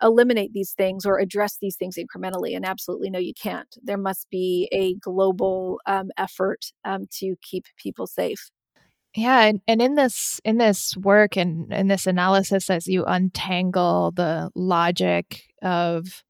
eliminate 0.03 0.53
these 0.53 0.73
things 0.73 1.07
or 1.07 1.19
address 1.19 1.57
these 1.61 1.77
things 1.77 1.97
incrementally? 1.97 2.55
And 2.55 2.67
absolutely 2.67 3.09
no, 3.09 3.19
you 3.19 3.33
can't. 3.35 3.75
There 3.83 3.97
must 3.97 4.29
be 4.31 4.69
a 4.71 4.95
global 4.97 5.81
um, 5.87 6.11
effort 6.19 6.67
um, 6.85 7.07
to 7.19 7.37
keep 7.43 7.65
people 7.79 8.07
safe. 8.07 8.51
Yeah, 9.15 9.45
and, 9.45 9.61
and 9.67 9.81
in 9.81 9.95
this 9.95 10.41
in 10.45 10.59
this 10.59 10.97
work 10.97 11.37
and 11.37 11.73
in 11.73 11.89
this 11.89 12.07
analysis, 12.07 12.71
as 12.71 12.87
you 12.87 13.05
untangle 13.07 14.13
the 14.13 14.51
logic 14.55 15.43
of 15.63 16.23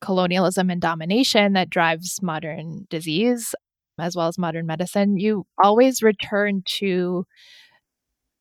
colonialism 0.00 0.70
and 0.70 0.80
domination 0.80 1.54
that 1.54 1.70
drives 1.70 2.20
modern 2.22 2.86
disease 2.90 3.54
as 3.98 4.16
well 4.16 4.28
as 4.28 4.38
modern 4.38 4.66
medicine, 4.66 5.18
you 5.18 5.46
always 5.62 6.02
return 6.02 6.62
to 6.66 7.24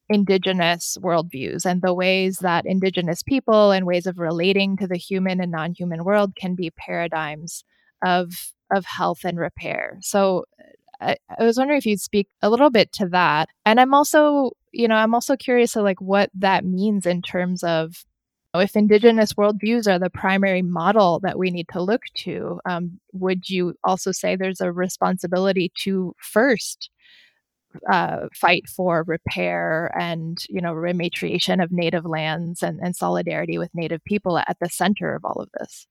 indigenous 0.10 0.98
worldviews 1.02 1.66
and 1.66 1.82
the 1.82 1.94
ways 1.94 2.40
that 2.42 2.66
indigenous 2.66 3.24
people 3.24 3.72
and 3.72 3.86
ways 3.86 4.06
of 4.06 4.20
relating 4.20 4.76
to 4.78 4.88
the 4.88 4.98
human 4.98 5.40
and 5.42 5.52
non-human 5.52 6.04
world 6.04 6.36
can 6.36 6.56
be 6.56 6.72
paradigms 6.72 7.64
of 8.06 8.32
of 8.74 8.86
health 8.86 9.20
and 9.24 9.38
repair. 9.40 9.98
So 10.02 10.46
I, 11.02 11.18
I 11.38 11.44
was 11.44 11.58
wondering 11.58 11.78
if 11.78 11.86
you'd 11.86 12.00
speak 12.00 12.28
a 12.42 12.50
little 12.50 12.70
bit 12.70 12.92
to 12.94 13.08
that. 13.10 13.50
And 13.66 13.80
I'm 13.80 13.94
also, 13.94 14.52
you 14.72 14.88
know, 14.88 14.96
I'm 14.96 15.14
also 15.14 15.36
curious 15.36 15.74
to 15.74 15.82
like 15.82 16.02
what 16.02 16.30
that 16.36 16.66
means 16.66 17.06
in 17.06 17.22
terms 17.22 17.64
of 17.64 18.06
if 18.56 18.76
indigenous 18.76 19.34
worldviews 19.34 19.92
are 19.92 19.98
the 19.98 20.12
primary 20.12 20.62
model 20.62 21.20
that 21.22 21.40
we 21.40 21.50
need 21.50 21.68
to 21.70 21.82
look 21.82 22.04
to, 22.16 22.60
um, 22.66 23.00
would 23.12 23.50
you 23.50 23.76
also 23.84 24.12
say 24.12 24.36
there's 24.36 24.62
a 24.62 24.72
responsibility 24.72 25.72
to 25.80 26.16
first 26.20 26.90
uh, 27.92 28.28
fight 28.36 28.70
for 28.70 29.04
repair 29.08 29.92
and 30.00 30.46
you 30.48 30.62
know 30.62 30.74
rematriation 30.74 31.64
of 31.64 31.72
native 31.72 32.06
lands 32.06 32.62
and, 32.62 32.80
and 32.84 32.96
solidarity 32.96 33.58
with 33.58 33.74
native 33.74 34.04
people 34.04 34.38
at 34.38 34.58
the 34.62 34.70
center 34.70 35.16
of 35.16 35.26
all 35.26 35.42
of 35.42 35.50
this? 35.60 35.88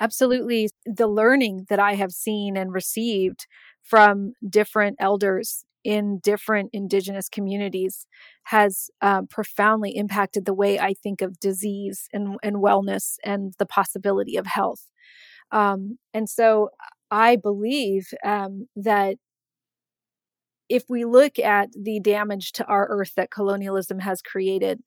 Absolutely, 0.00 0.70
the 0.84 1.06
learning 1.06 1.66
that 1.68 1.78
I 1.78 1.94
have 1.94 2.10
seen 2.12 2.56
and 2.56 2.72
received 2.72 3.46
from 3.82 4.32
different 4.48 4.96
elders 5.00 5.64
in 5.84 6.18
different 6.18 6.70
indigenous 6.72 7.28
communities 7.28 8.06
has 8.44 8.88
uh, 9.00 9.22
profoundly 9.28 9.96
impacted 9.96 10.44
the 10.44 10.54
way 10.54 10.78
I 10.78 10.94
think 10.94 11.20
of 11.20 11.40
disease 11.40 12.08
and, 12.12 12.36
and 12.42 12.56
wellness 12.56 13.16
and 13.24 13.54
the 13.58 13.66
possibility 13.66 14.36
of 14.36 14.46
health. 14.46 14.86
Um, 15.50 15.98
and 16.14 16.28
so 16.28 16.70
I 17.10 17.36
believe 17.36 18.08
um, 18.24 18.68
that 18.76 19.16
if 20.68 20.84
we 20.88 21.04
look 21.04 21.38
at 21.38 21.68
the 21.78 22.00
damage 22.00 22.52
to 22.52 22.64
our 22.64 22.86
earth 22.88 23.12
that 23.16 23.30
colonialism 23.30 23.98
has 23.98 24.22
created, 24.22 24.80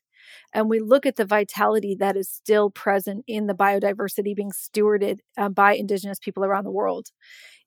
and 0.54 0.70
we 0.70 0.80
look 0.80 1.06
at 1.06 1.16
the 1.16 1.26
vitality 1.26 1.96
that 2.00 2.16
is 2.16 2.30
still 2.30 2.70
present 2.70 3.24
in 3.28 3.48
the 3.48 3.54
biodiversity 3.54 4.36
being 4.36 4.52
stewarded 4.52 5.20
uh, 5.38 5.50
by 5.50 5.74
Indigenous 5.74 6.20
people 6.20 6.44
around 6.44 6.64
the 6.64 6.72
world, 6.72 7.08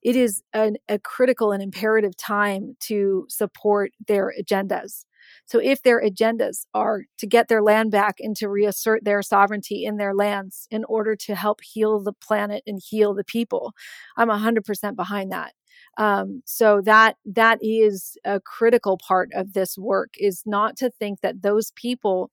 it 0.01 0.15
is 0.15 0.41
an, 0.53 0.77
a 0.87 0.99
critical 0.99 1.51
and 1.51 1.61
imperative 1.61 2.15
time 2.15 2.75
to 2.81 3.25
support 3.29 3.91
their 4.07 4.33
agendas. 4.39 5.05
So, 5.45 5.59
if 5.59 5.83
their 5.83 6.01
agendas 6.01 6.65
are 6.73 7.03
to 7.17 7.27
get 7.27 7.49
their 7.49 7.61
land 7.61 7.91
back 7.91 8.15
and 8.19 8.35
to 8.37 8.47
reassert 8.47 9.03
their 9.03 9.21
sovereignty 9.21 9.83
in 9.83 9.97
their 9.97 10.13
lands 10.15 10.67
in 10.71 10.83
order 10.85 11.15
to 11.17 11.35
help 11.35 11.59
heal 11.61 12.01
the 12.01 12.13
planet 12.13 12.63
and 12.65 12.81
heal 12.83 13.13
the 13.13 13.23
people, 13.23 13.73
I'm 14.17 14.29
100% 14.29 14.95
behind 14.95 15.31
that. 15.31 15.53
Um, 15.97 16.41
so 16.45 16.81
that 16.85 17.17
that 17.25 17.59
is 17.61 18.17
a 18.23 18.39
critical 18.39 18.97
part 18.97 19.29
of 19.33 19.53
this 19.53 19.77
work 19.77 20.11
is 20.17 20.43
not 20.45 20.77
to 20.77 20.89
think 20.89 21.21
that 21.21 21.41
those 21.41 21.71
people 21.75 22.31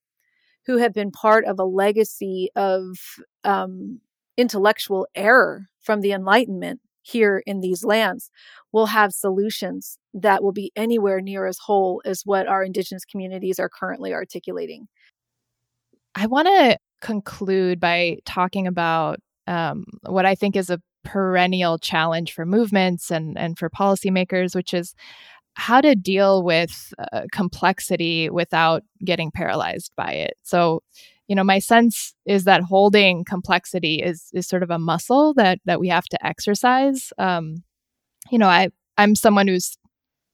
who 0.66 0.79
have 0.79 0.92
been 0.92 1.11
part 1.11 1.44
of 1.44 1.59
a 1.59 1.64
legacy 1.64 2.50
of 2.57 2.98
um, 3.44 4.00
intellectual 4.37 5.07
error 5.14 5.66
from 5.81 6.00
the 6.00 6.12
Enlightenment 6.12 6.81
here 7.02 7.40
in 7.46 7.61
these 7.61 7.85
lands 7.85 8.31
will 8.72 8.87
have 8.87 9.12
solutions 9.12 9.98
that 10.12 10.42
will 10.42 10.52
be 10.52 10.72
anywhere 10.74 11.20
near 11.20 11.46
as 11.46 11.59
whole 11.59 12.02
as 12.05 12.22
what 12.24 12.48
our 12.48 12.64
Indigenous 12.64 13.05
communities 13.05 13.61
are 13.61 13.68
currently 13.68 14.12
articulating. 14.12 14.88
I 16.16 16.26
want 16.26 16.48
to 16.48 16.79
conclude 17.00 17.79
by 17.79 18.18
talking 18.24 18.66
about 18.66 19.20
um, 19.46 19.85
what 20.02 20.26
I 20.26 20.35
think 20.35 20.57
is 20.57 20.68
a 20.68 20.81
perennial 21.05 21.79
challenge 21.79 22.33
for 22.33 22.44
movements 22.44 23.12
and, 23.12 23.38
and 23.38 23.57
for 23.57 23.70
policymakers, 23.70 24.57
which 24.57 24.74
is 24.74 24.94
how 25.57 25.81
to 25.81 25.95
deal 25.95 26.42
with 26.42 26.92
uh, 27.12 27.23
complexity 27.33 28.29
without 28.29 28.83
getting 29.05 29.31
paralyzed 29.31 29.90
by 29.97 30.12
it. 30.12 30.35
So, 30.42 30.83
you 31.29 31.35
know, 31.35 31.45
my 31.45 31.59
sense 31.59 32.14
is 32.27 32.45
that 32.45 32.62
holding 32.62 33.25
complexity 33.25 33.97
is 34.03 34.31
is 34.33 34.47
sort 34.47 34.62
of 34.62 34.71
a 34.71 34.79
muscle 34.79 35.35
that 35.35 35.59
that 35.64 35.81
we 35.81 35.88
have 35.88 36.05
to 36.05 36.27
exercise. 36.27 37.12
Um, 37.19 37.64
you 38.31 38.38
know, 38.38 38.49
I 38.49 38.69
I'm 38.99 39.14
someone 39.14 39.49
who's 39.49 39.77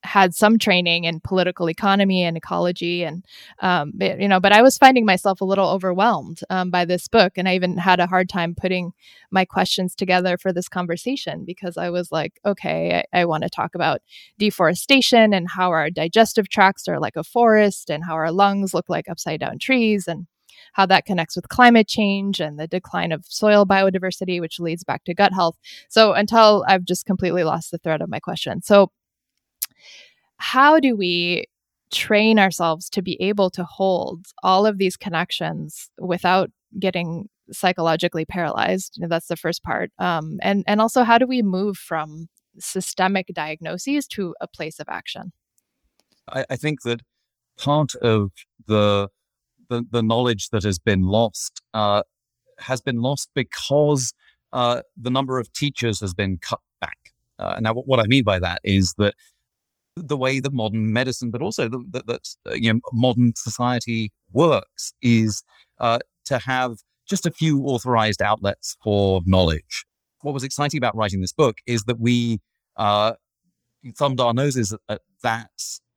had 0.04 0.34
some 0.34 0.58
training 0.58 1.04
in 1.04 1.20
political 1.20 1.68
economy 1.68 2.22
and 2.22 2.36
ecology 2.36 3.02
and 3.04 3.24
um, 3.60 3.92
you 4.00 4.28
know 4.28 4.40
but 4.40 4.52
i 4.52 4.62
was 4.62 4.78
finding 4.78 5.04
myself 5.04 5.40
a 5.40 5.44
little 5.44 5.68
overwhelmed 5.68 6.40
um, 6.50 6.70
by 6.70 6.84
this 6.84 7.08
book 7.08 7.32
and 7.36 7.48
i 7.48 7.54
even 7.54 7.76
had 7.76 8.00
a 8.00 8.06
hard 8.06 8.28
time 8.28 8.54
putting 8.54 8.92
my 9.30 9.44
questions 9.44 9.94
together 9.94 10.36
for 10.36 10.52
this 10.52 10.68
conversation 10.68 11.44
because 11.44 11.76
i 11.76 11.88
was 11.88 12.10
like 12.10 12.40
okay 12.44 13.04
i, 13.12 13.20
I 13.20 13.24
want 13.24 13.44
to 13.44 13.50
talk 13.50 13.74
about 13.74 14.00
deforestation 14.38 15.32
and 15.32 15.48
how 15.50 15.70
our 15.70 15.90
digestive 15.90 16.48
tracts 16.48 16.88
are 16.88 16.98
like 16.98 17.16
a 17.16 17.24
forest 17.24 17.90
and 17.90 18.04
how 18.04 18.14
our 18.14 18.32
lungs 18.32 18.74
look 18.74 18.88
like 18.88 19.08
upside 19.08 19.40
down 19.40 19.58
trees 19.58 20.08
and 20.08 20.26
how 20.72 20.86
that 20.86 21.04
connects 21.04 21.36
with 21.36 21.48
climate 21.48 21.88
change 21.88 22.40
and 22.40 22.58
the 22.58 22.66
decline 22.66 23.12
of 23.12 23.24
soil 23.28 23.66
biodiversity, 23.66 24.40
which 24.40 24.60
leads 24.60 24.84
back 24.84 25.04
to 25.04 25.14
gut 25.14 25.32
health. 25.32 25.58
So, 25.88 26.12
until 26.12 26.64
I've 26.66 26.84
just 26.84 27.06
completely 27.06 27.44
lost 27.44 27.70
the 27.70 27.78
thread 27.78 28.00
of 28.02 28.08
my 28.08 28.20
question. 28.20 28.62
So, 28.62 28.90
how 30.42 30.80
do 30.80 30.96
we 30.96 31.44
train 31.92 32.36
ourselves 32.36 32.90
to 32.90 33.00
be 33.00 33.20
able 33.22 33.48
to 33.48 33.62
hold 33.62 34.26
all 34.42 34.66
of 34.66 34.76
these 34.76 34.96
connections 34.96 35.88
without 36.00 36.50
getting 36.80 37.28
psychologically 37.52 38.24
paralyzed? 38.24 38.96
You 38.96 39.02
know, 39.02 39.08
that's 39.08 39.28
the 39.28 39.36
first 39.36 39.62
part. 39.62 39.92
Um, 40.00 40.38
and 40.42 40.64
and 40.66 40.80
also 40.80 41.04
how 41.04 41.16
do 41.16 41.28
we 41.28 41.42
move 41.42 41.76
from 41.76 42.26
systemic 42.58 43.28
diagnoses 43.32 44.08
to 44.08 44.34
a 44.40 44.48
place 44.48 44.80
of 44.80 44.86
action? 44.88 45.32
I, 46.28 46.44
I 46.50 46.56
think 46.56 46.82
that 46.82 47.02
part 47.56 47.94
of 47.96 48.32
the, 48.66 49.08
the, 49.70 49.84
the 49.92 50.02
knowledge 50.02 50.48
that 50.50 50.64
has 50.64 50.80
been 50.80 51.02
lost 51.02 51.62
uh, 51.72 52.02
has 52.58 52.80
been 52.80 53.00
lost 53.00 53.30
because 53.34 54.12
uh, 54.52 54.82
the 55.00 55.10
number 55.10 55.38
of 55.38 55.52
teachers 55.52 56.00
has 56.00 56.14
been 56.14 56.38
cut 56.38 56.60
back. 56.80 56.98
Uh, 57.38 57.58
now, 57.60 57.74
what 57.74 58.00
I 58.00 58.06
mean 58.06 58.24
by 58.24 58.40
that 58.40 58.60
is 58.64 58.94
that 58.98 59.14
the 59.96 60.16
way 60.16 60.40
that 60.40 60.52
modern 60.52 60.92
medicine, 60.92 61.30
but 61.30 61.42
also 61.42 61.68
that, 61.68 62.34
uh, 62.48 62.54
you 62.54 62.72
know, 62.72 62.80
modern 62.92 63.34
society 63.36 64.10
works, 64.32 64.92
is 65.02 65.42
uh, 65.78 65.98
to 66.24 66.38
have 66.38 66.78
just 67.08 67.26
a 67.26 67.30
few 67.30 67.64
authorized 67.64 68.22
outlets 68.22 68.76
for 68.82 69.20
knowledge. 69.26 69.84
What 70.22 70.32
was 70.32 70.44
exciting 70.44 70.78
about 70.78 70.96
writing 70.96 71.20
this 71.20 71.32
book 71.32 71.58
is 71.66 71.84
that 71.84 72.00
we 72.00 72.40
uh, 72.76 73.14
thumbed 73.96 74.20
our 74.20 74.32
noses 74.32 74.74
at, 74.88 75.00
that, 75.22 75.50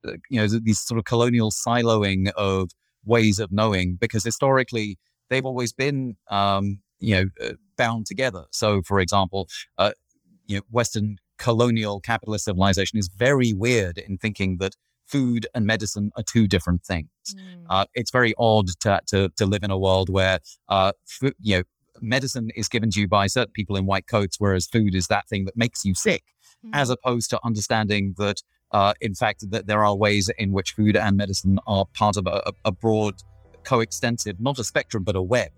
uh, 0.05 0.13
you 0.30 0.41
know, 0.41 0.47
these 0.47 0.80
sort 0.80 0.97
of 0.97 1.05
colonial 1.05 1.51
siloing 1.51 2.32
of 2.36 2.72
ways 3.05 3.39
of 3.39 3.51
knowing, 3.51 3.97
because 3.99 4.24
historically 4.24 4.97
they've 5.30 5.45
always 5.45 5.72
been, 5.72 6.17
um, 6.30 6.80
you 6.99 7.15
know, 7.15 7.26
uh, 7.47 7.53
bound 7.78 8.07
together. 8.07 8.45
So, 8.51 8.82
for 8.82 8.99
example, 8.99 9.47
uh, 9.78 9.91
you 10.47 10.57
know, 10.57 10.63
Western 10.69 11.17
colonial 11.38 11.99
capitalist 11.99 12.45
civilization 12.45 12.97
is 12.97 13.09
very 13.09 13.53
weird 13.53 13.97
in 13.97 14.17
thinking 14.17 14.57
that 14.57 14.75
food 15.05 15.45
and 15.53 15.65
medicine 15.65 16.11
are 16.17 16.23
two 16.23 16.47
different 16.47 16.83
things. 16.83 17.09
Mm. 17.29 17.65
Uh, 17.69 17.86
it's 17.93 18.11
very 18.11 18.33
odd 18.38 18.67
to, 18.81 18.99
to, 19.07 19.29
to 19.38 19.45
live 19.45 19.63
in 19.63 19.71
a 19.71 19.77
world 19.77 20.09
where, 20.09 20.39
uh, 20.69 20.91
you 21.39 21.57
know, 21.57 21.63
medicine 22.01 22.49
is 22.55 22.67
given 22.67 22.89
to 22.91 22.99
you 23.01 23.07
by 23.07 23.27
certain 23.27 23.53
people 23.53 23.75
in 23.75 23.86
white 23.86 24.07
coats, 24.07 24.38
whereas 24.39 24.65
food 24.67 24.95
is 24.95 25.07
that 25.07 25.27
thing 25.27 25.45
that 25.45 25.55
makes 25.55 25.86
you 25.86 25.93
sick, 25.93 26.23
Mm. 26.65 26.69
as 26.73 26.89
opposed 26.89 27.29
to 27.29 27.39
understanding 27.43 28.15
that, 28.17 28.41
uh, 28.71 28.93
in 29.01 29.13
fact, 29.13 29.51
that 29.51 29.67
there 29.67 29.83
are 29.86 29.95
ways 29.95 30.29
in 30.38 30.51
which 30.51 30.71
food 30.71 30.95
and 30.95 31.17
medicine 31.17 31.59
are 31.67 31.86
part 31.93 32.17
of 32.17 32.25
a, 32.27 32.53
a 32.63 32.71
broad, 32.71 33.15
coextensive, 33.63 34.39
not 34.39 34.57
a 34.57 34.63
spectrum, 34.63 35.03
but 35.03 35.15
a 35.15 35.21
web. 35.21 35.51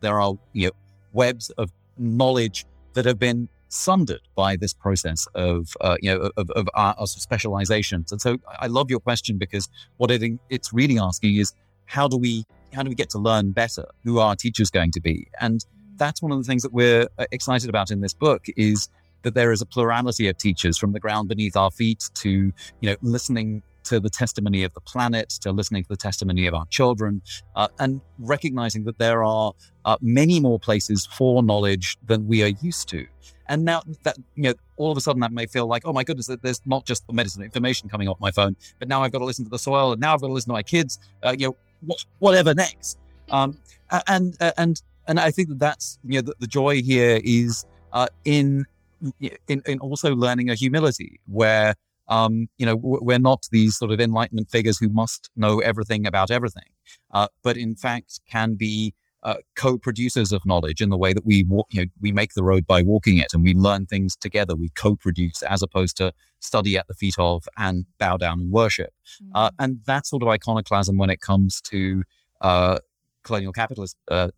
There 0.00 0.20
are, 0.20 0.34
you 0.52 0.68
know, 0.68 0.72
webs 1.12 1.50
of 1.50 1.70
knowledge 1.98 2.64
that 2.94 3.04
have 3.04 3.18
been 3.18 3.48
sundered 3.70 4.20
by 4.34 4.56
this 4.56 4.74
process 4.74 5.26
of, 5.34 5.68
uh, 5.80 5.96
you 6.00 6.10
know, 6.12 6.30
of, 6.36 6.50
of 6.50 6.68
our, 6.74 6.94
our 6.98 7.06
specializations. 7.06 8.12
And 8.12 8.20
so 8.20 8.38
I 8.58 8.66
love 8.66 8.90
your 8.90 9.00
question 9.00 9.38
because 9.38 9.68
what 9.96 10.10
it, 10.10 10.38
it's 10.50 10.72
really 10.72 10.98
asking 10.98 11.36
is 11.36 11.52
how 11.86 12.06
do 12.06 12.16
we, 12.16 12.44
how 12.74 12.82
do 12.82 12.88
we 12.88 12.94
get 12.94 13.10
to 13.10 13.18
learn 13.18 13.52
better? 13.52 13.86
Who 14.04 14.18
are 14.18 14.36
teachers 14.36 14.70
going 14.70 14.92
to 14.92 15.00
be? 15.00 15.28
And 15.40 15.64
that's 15.96 16.22
one 16.22 16.32
of 16.32 16.38
the 16.38 16.44
things 16.44 16.62
that 16.62 16.72
we're 16.72 17.08
uh, 17.18 17.26
excited 17.30 17.68
about 17.68 17.90
in 17.90 18.00
this 18.00 18.14
book 18.14 18.46
is 18.56 18.88
that 19.22 19.34
there 19.34 19.52
is 19.52 19.60
a 19.60 19.66
plurality 19.66 20.28
of 20.28 20.36
teachers 20.38 20.78
from 20.78 20.92
the 20.92 21.00
ground 21.00 21.28
beneath 21.28 21.56
our 21.56 21.70
feet 21.70 22.08
to, 22.14 22.30
you 22.30 22.52
know, 22.82 22.96
listening 23.02 23.62
to 23.84 24.00
the 24.00 24.10
testimony 24.10 24.62
of 24.62 24.72
the 24.74 24.80
planet, 24.80 25.30
to 25.30 25.52
listening 25.52 25.82
to 25.82 25.88
the 25.88 25.96
testimony 25.96 26.46
of 26.46 26.54
our 26.54 26.66
children, 26.66 27.22
uh, 27.56 27.68
and 27.78 28.00
recognizing 28.18 28.84
that 28.84 28.98
there 28.98 29.24
are 29.24 29.52
uh, 29.84 29.96
many 30.00 30.40
more 30.40 30.58
places 30.58 31.06
for 31.06 31.42
knowledge 31.42 31.96
than 32.06 32.26
we 32.26 32.42
are 32.42 32.52
used 32.62 32.88
to. 32.88 33.06
And 33.50 33.64
now 33.64 33.82
that, 34.04 34.16
you 34.36 34.44
know, 34.44 34.54
all 34.76 34.92
of 34.92 34.96
a 34.96 35.00
sudden 35.00 35.20
that 35.20 35.32
may 35.32 35.44
feel 35.44 35.66
like, 35.66 35.82
oh 35.84 35.92
my 35.92 36.04
goodness, 36.04 36.30
there's 36.40 36.62
not 36.64 36.86
just 36.86 37.04
the 37.08 37.12
medicine 37.12 37.42
information 37.42 37.88
coming 37.88 38.06
off 38.08 38.18
my 38.20 38.30
phone, 38.30 38.54
but 38.78 38.86
now 38.86 39.02
I've 39.02 39.10
got 39.10 39.18
to 39.18 39.24
listen 39.24 39.44
to 39.44 39.50
the 39.50 39.58
soil, 39.58 39.90
and 39.92 40.00
now 40.00 40.14
I've 40.14 40.20
got 40.20 40.28
to 40.28 40.32
listen 40.32 40.50
to 40.50 40.54
my 40.54 40.62
kids, 40.62 41.00
uh, 41.24 41.34
you 41.36 41.48
know, 41.48 41.56
what, 41.80 42.04
whatever 42.20 42.54
next. 42.54 42.96
Um, 43.28 43.58
and, 44.06 44.36
and, 44.56 44.80
and 45.08 45.18
I 45.18 45.32
think 45.32 45.48
that 45.48 45.58
that's, 45.58 45.98
you 46.04 46.14
know, 46.14 46.22
the, 46.22 46.34
the 46.38 46.46
joy 46.46 46.80
here 46.80 47.20
is 47.24 47.66
uh, 47.92 48.06
in, 48.24 48.66
in, 49.48 49.62
in 49.66 49.80
also 49.80 50.14
learning 50.14 50.48
a 50.48 50.54
humility 50.54 51.18
where, 51.26 51.74
um, 52.06 52.48
you 52.58 52.66
know, 52.66 52.76
we're 52.76 53.18
not 53.18 53.48
these 53.50 53.76
sort 53.76 53.90
of 53.90 54.00
enlightenment 54.00 54.48
figures 54.48 54.78
who 54.78 54.88
must 54.88 55.28
know 55.34 55.58
everything 55.58 56.06
about 56.06 56.30
everything, 56.30 56.70
uh, 57.12 57.26
but 57.42 57.56
in 57.56 57.74
fact 57.74 58.20
can 58.30 58.54
be 58.54 58.94
uh, 59.22 59.36
co-producers 59.54 60.32
of 60.32 60.44
knowledge 60.46 60.80
in 60.80 60.88
the 60.88 60.96
way 60.96 61.12
that 61.12 61.26
we 61.26 61.44
walk, 61.44 61.66
you 61.70 61.82
know, 61.82 61.86
we 62.00 62.12
make 62.12 62.34
the 62.34 62.42
road 62.42 62.66
by 62.66 62.82
walking 62.82 63.18
it, 63.18 63.34
and 63.34 63.42
we 63.42 63.54
learn 63.54 63.86
things 63.86 64.16
together. 64.16 64.54
We 64.56 64.70
co-produce 64.70 65.42
as 65.42 65.62
opposed 65.62 65.96
to 65.98 66.12
study 66.40 66.76
at 66.76 66.86
the 66.88 66.94
feet 66.94 67.16
of 67.18 67.46
and 67.58 67.84
bow 67.98 68.16
down 68.16 68.40
and 68.40 68.50
worship. 68.50 68.92
Mm. 69.22 69.30
Uh, 69.34 69.50
and 69.58 69.80
that 69.86 70.06
sort 70.06 70.22
of 70.22 70.28
iconoclasm 70.28 70.96
when 70.96 71.10
it 71.10 71.20
comes 71.20 71.60
to 71.62 72.02
uh, 72.40 72.78
colonial 73.22 73.52
capitalist 73.52 73.96
uh, 74.10 74.30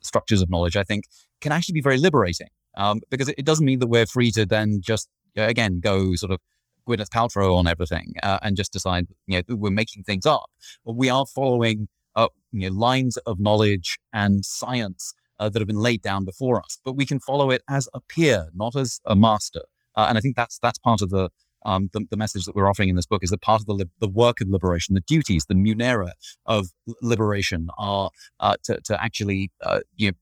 structures 0.00 0.42
of 0.42 0.50
knowledge, 0.50 0.76
I 0.76 0.84
think, 0.84 1.04
can 1.40 1.52
actually 1.52 1.74
be 1.74 1.80
very 1.80 1.98
liberating 1.98 2.48
um, 2.76 3.00
because 3.10 3.28
it, 3.28 3.36
it, 3.38 3.44
doesn't 3.44 3.64
mean 3.64 3.78
that 3.78 3.86
we're 3.86 4.06
free 4.06 4.30
to 4.32 4.46
then 4.46 4.80
just 4.80 5.08
again 5.36 5.80
go 5.80 6.14
sort 6.14 6.32
of 6.32 6.40
Gwyneth 6.88 7.08
Paltrow 7.08 7.56
on 7.56 7.66
everything 7.66 8.14
uh, 8.22 8.38
and 8.42 8.56
just 8.56 8.72
decide 8.72 9.06
you 9.26 9.42
know 9.48 9.56
we're 9.56 9.70
making 9.70 10.02
things 10.04 10.26
up. 10.26 10.50
But 10.84 10.96
we 10.96 11.10
are 11.10 11.26
following 11.26 11.88
you 12.60 12.70
know, 12.70 12.76
lines 12.76 13.16
of 13.18 13.38
knowledge 13.38 13.98
and 14.12 14.44
science 14.44 15.14
uh, 15.38 15.48
that 15.48 15.60
have 15.60 15.66
been 15.66 15.76
laid 15.76 16.02
down 16.02 16.24
before 16.24 16.60
us, 16.60 16.78
but 16.84 16.94
we 16.94 17.06
can 17.06 17.20
follow 17.20 17.50
it 17.50 17.62
as 17.68 17.88
a 17.94 18.00
peer, 18.00 18.48
not 18.54 18.74
as 18.76 19.00
a 19.04 19.14
master. 19.14 19.62
Uh, 19.94 20.06
and 20.08 20.18
I 20.18 20.20
think 20.20 20.36
that's 20.36 20.58
that's 20.58 20.78
part 20.78 21.02
of 21.02 21.10
the, 21.10 21.30
um, 21.64 21.90
the, 21.92 22.06
the 22.10 22.16
message 22.16 22.44
that 22.44 22.54
we're 22.54 22.68
offering 22.68 22.88
in 22.88 22.96
this 22.96 23.06
book 23.06 23.24
is 23.24 23.30
that 23.30 23.40
part 23.40 23.60
of 23.60 23.66
the 23.66 23.74
li- 23.74 23.90
the 24.00 24.08
work 24.08 24.40
of 24.40 24.48
liberation, 24.48 24.94
the 24.94 25.00
duties, 25.00 25.46
the 25.46 25.54
munera 25.54 26.12
of 26.44 26.68
liberation, 27.02 27.68
are 27.78 28.10
uh, 28.40 28.56
to 28.64 28.80
to 28.84 29.02
actually 29.02 29.50
uh, 29.62 29.80
you 29.96 30.10
know 30.10 30.16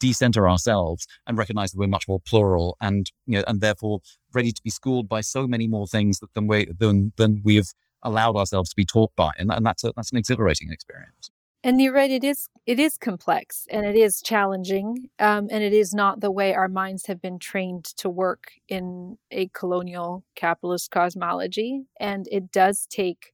decenter 0.00 0.48
ourselves 0.48 1.06
and 1.26 1.38
recognize 1.38 1.70
that 1.70 1.78
we're 1.78 1.86
much 1.86 2.06
more 2.06 2.20
plural 2.20 2.76
and 2.80 3.10
you 3.26 3.38
know 3.38 3.44
and 3.46 3.60
therefore 3.60 4.00
ready 4.34 4.52
to 4.52 4.60
be 4.62 4.68
schooled 4.70 5.08
by 5.08 5.20
so 5.20 5.46
many 5.46 5.66
more 5.66 5.86
things 5.86 6.20
than 6.34 6.46
we 6.46 6.66
than 6.78 7.12
than 7.16 7.40
we 7.44 7.56
have 7.56 7.68
allowed 8.02 8.36
ourselves 8.36 8.68
to 8.70 8.76
be 8.76 8.84
taught 8.84 9.10
by. 9.16 9.30
And, 9.38 9.50
and 9.50 9.64
that's 9.64 9.82
a, 9.82 9.92
that's 9.96 10.12
an 10.12 10.18
exhilarating 10.18 10.70
experience 10.70 11.30
and 11.64 11.80
you're 11.80 11.94
right 11.94 12.10
it 12.10 12.22
is 12.22 12.48
it 12.66 12.78
is 12.78 12.96
complex 12.96 13.66
and 13.70 13.84
it 13.86 13.96
is 13.96 14.22
challenging 14.22 15.08
um, 15.18 15.48
and 15.50 15.64
it 15.64 15.72
is 15.72 15.92
not 15.92 16.20
the 16.20 16.30
way 16.30 16.54
our 16.54 16.68
minds 16.68 17.06
have 17.06 17.20
been 17.20 17.38
trained 17.38 17.84
to 17.84 18.08
work 18.08 18.52
in 18.68 19.16
a 19.30 19.48
colonial 19.54 20.22
capitalist 20.36 20.90
cosmology 20.90 21.82
and 21.98 22.28
it 22.30 22.52
does 22.52 22.86
take 22.90 23.32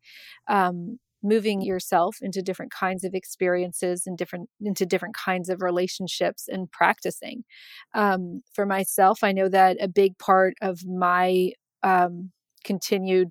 um, 0.49 0.99
moving 1.22 1.61
yourself 1.61 2.18
into 2.22 2.41
different 2.41 2.72
kinds 2.72 3.05
of 3.05 3.14
experiences 3.14 4.07
and 4.07 4.16
different 4.16 4.49
into 4.61 4.87
different 4.87 5.14
kinds 5.14 5.51
of 5.51 5.61
relationships 5.61 6.49
and 6.49 6.70
practicing. 6.70 7.45
Um, 7.93 8.43
for 8.55 8.64
myself 8.64 9.18
i 9.22 9.33
know 9.33 9.49
that 9.49 9.76
a 9.81 9.89
big 9.89 10.16
part 10.18 10.55
of 10.62 10.87
my 10.87 11.53
um, 11.83 12.31
continued 12.64 13.31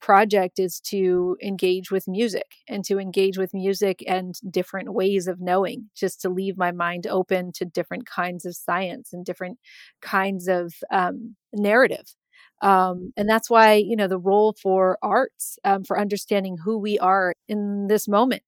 project 0.00 0.58
is 0.58 0.80
to 0.80 1.36
engage 1.42 1.90
with 1.90 2.08
music 2.08 2.46
and 2.68 2.84
to 2.84 2.98
engage 2.98 3.38
with 3.38 3.54
music 3.54 4.02
and 4.06 4.34
different 4.50 4.92
ways 4.92 5.26
of 5.26 5.40
knowing 5.40 5.90
just 5.96 6.20
to 6.22 6.28
leave 6.28 6.56
my 6.56 6.72
mind 6.72 7.06
open 7.06 7.52
to 7.52 7.64
different 7.64 8.06
kinds 8.06 8.44
of 8.44 8.54
science 8.56 9.12
and 9.12 9.24
different 9.24 9.58
kinds 10.00 10.48
of 10.48 10.74
um, 10.90 11.36
narrative. 11.52 12.14
Um, 12.60 13.12
and 13.16 13.28
that's 13.28 13.48
why 13.48 13.74
you 13.74 13.94
know 13.94 14.08
the 14.08 14.18
role 14.18 14.54
for 14.60 14.98
arts 15.02 15.58
um, 15.64 15.84
for 15.84 15.98
understanding 15.98 16.56
who 16.64 16.78
we 16.78 16.98
are 16.98 17.34
in 17.48 17.86
this 17.86 18.08
moment 18.08 18.42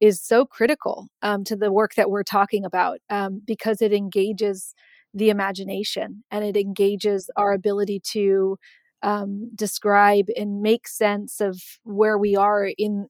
is 0.00 0.22
so 0.22 0.44
critical 0.44 1.08
um, 1.22 1.44
to 1.44 1.56
the 1.56 1.72
work 1.72 1.94
that 1.94 2.10
we're 2.10 2.22
talking 2.22 2.64
about 2.64 2.98
um, 3.10 3.40
because 3.46 3.80
it 3.80 3.92
engages 3.92 4.74
the 5.14 5.30
imagination 5.30 6.22
and 6.30 6.44
it 6.44 6.56
engages 6.56 7.30
our 7.36 7.52
ability 7.52 8.00
to 8.00 8.58
um, 9.02 9.50
describe 9.54 10.26
and 10.36 10.62
make 10.62 10.88
sense 10.88 11.40
of 11.40 11.60
where 11.84 12.18
we 12.18 12.36
are 12.36 12.70
in 12.78 13.08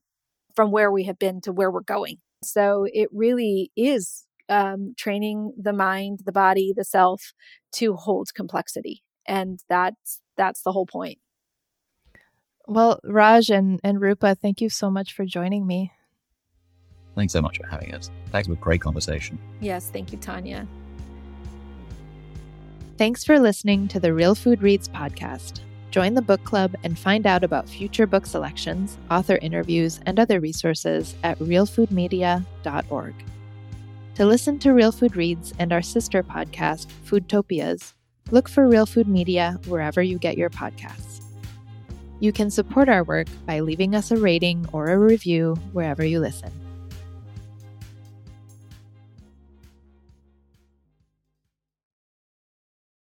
from 0.55 0.71
where 0.71 0.91
we 0.91 1.03
have 1.03 1.19
been 1.19 1.41
to 1.41 1.51
where 1.51 1.71
we're 1.71 1.81
going 1.81 2.17
so 2.43 2.85
it 2.91 3.09
really 3.11 3.71
is 3.75 4.25
um, 4.49 4.93
training 4.97 5.53
the 5.57 5.73
mind 5.73 6.21
the 6.25 6.31
body 6.31 6.73
the 6.75 6.83
self 6.83 7.33
to 7.71 7.95
hold 7.95 8.33
complexity 8.33 9.03
and 9.27 9.59
that's 9.69 10.21
that's 10.37 10.61
the 10.61 10.71
whole 10.71 10.85
point. 10.85 11.19
Well, 12.67 12.99
Raj 13.03 13.49
and, 13.49 13.79
and 13.83 14.01
Rupa, 14.01 14.35
thank 14.35 14.61
you 14.61 14.69
so 14.69 14.89
much 14.89 15.13
for 15.13 15.25
joining 15.25 15.65
me. 15.65 15.91
Thanks 17.15 17.33
so 17.33 17.41
much 17.41 17.57
for 17.57 17.65
having 17.65 17.93
us. 17.95 18.11
Thanks 18.31 18.47
for 18.47 18.53
a 18.53 18.57
great 18.57 18.81
conversation. 18.81 19.39
Yes, 19.59 19.89
thank 19.89 20.11
you, 20.11 20.17
Tanya. 20.17 20.67
Thanks 22.97 23.23
for 23.23 23.39
listening 23.39 23.87
to 23.89 23.99
the 23.99 24.13
Real 24.13 24.35
Food 24.35 24.61
Reads 24.61 24.89
podcast. 24.89 25.61
Join 25.97 26.13
the 26.13 26.21
book 26.21 26.43
club 26.43 26.75
and 26.83 26.95
find 26.95 27.25
out 27.25 27.43
about 27.43 27.67
future 27.67 28.05
book 28.05 28.27
selections, 28.27 28.99
author 29.09 29.39
interviews, 29.41 29.99
and 30.05 30.19
other 30.19 30.39
resources 30.39 31.15
at 31.23 31.39
realfoodmedia.org. 31.39 33.15
To 34.13 34.25
listen 34.27 34.59
to 34.59 34.73
Real 34.73 34.91
Food 34.91 35.15
Reads 35.15 35.55
and 35.57 35.73
our 35.73 35.81
sister 35.81 36.21
podcast, 36.21 36.85
Foodtopias, 37.03 37.93
Look 38.29 38.47
for 38.47 38.67
Real 38.67 38.85
Food 38.85 39.07
Media 39.07 39.59
wherever 39.65 40.03
you 40.03 40.19
get 40.19 40.37
your 40.37 40.51
podcasts. 40.51 41.23
You 42.19 42.31
can 42.31 42.51
support 42.51 42.89
our 42.89 43.03
work 43.03 43.25
by 43.47 43.61
leaving 43.61 43.95
us 43.95 44.11
a 44.11 44.17
rating 44.17 44.67
or 44.73 44.91
a 44.91 44.99
review 44.99 45.55
wherever 45.73 46.05
you 46.05 46.19
listen. 46.19 46.51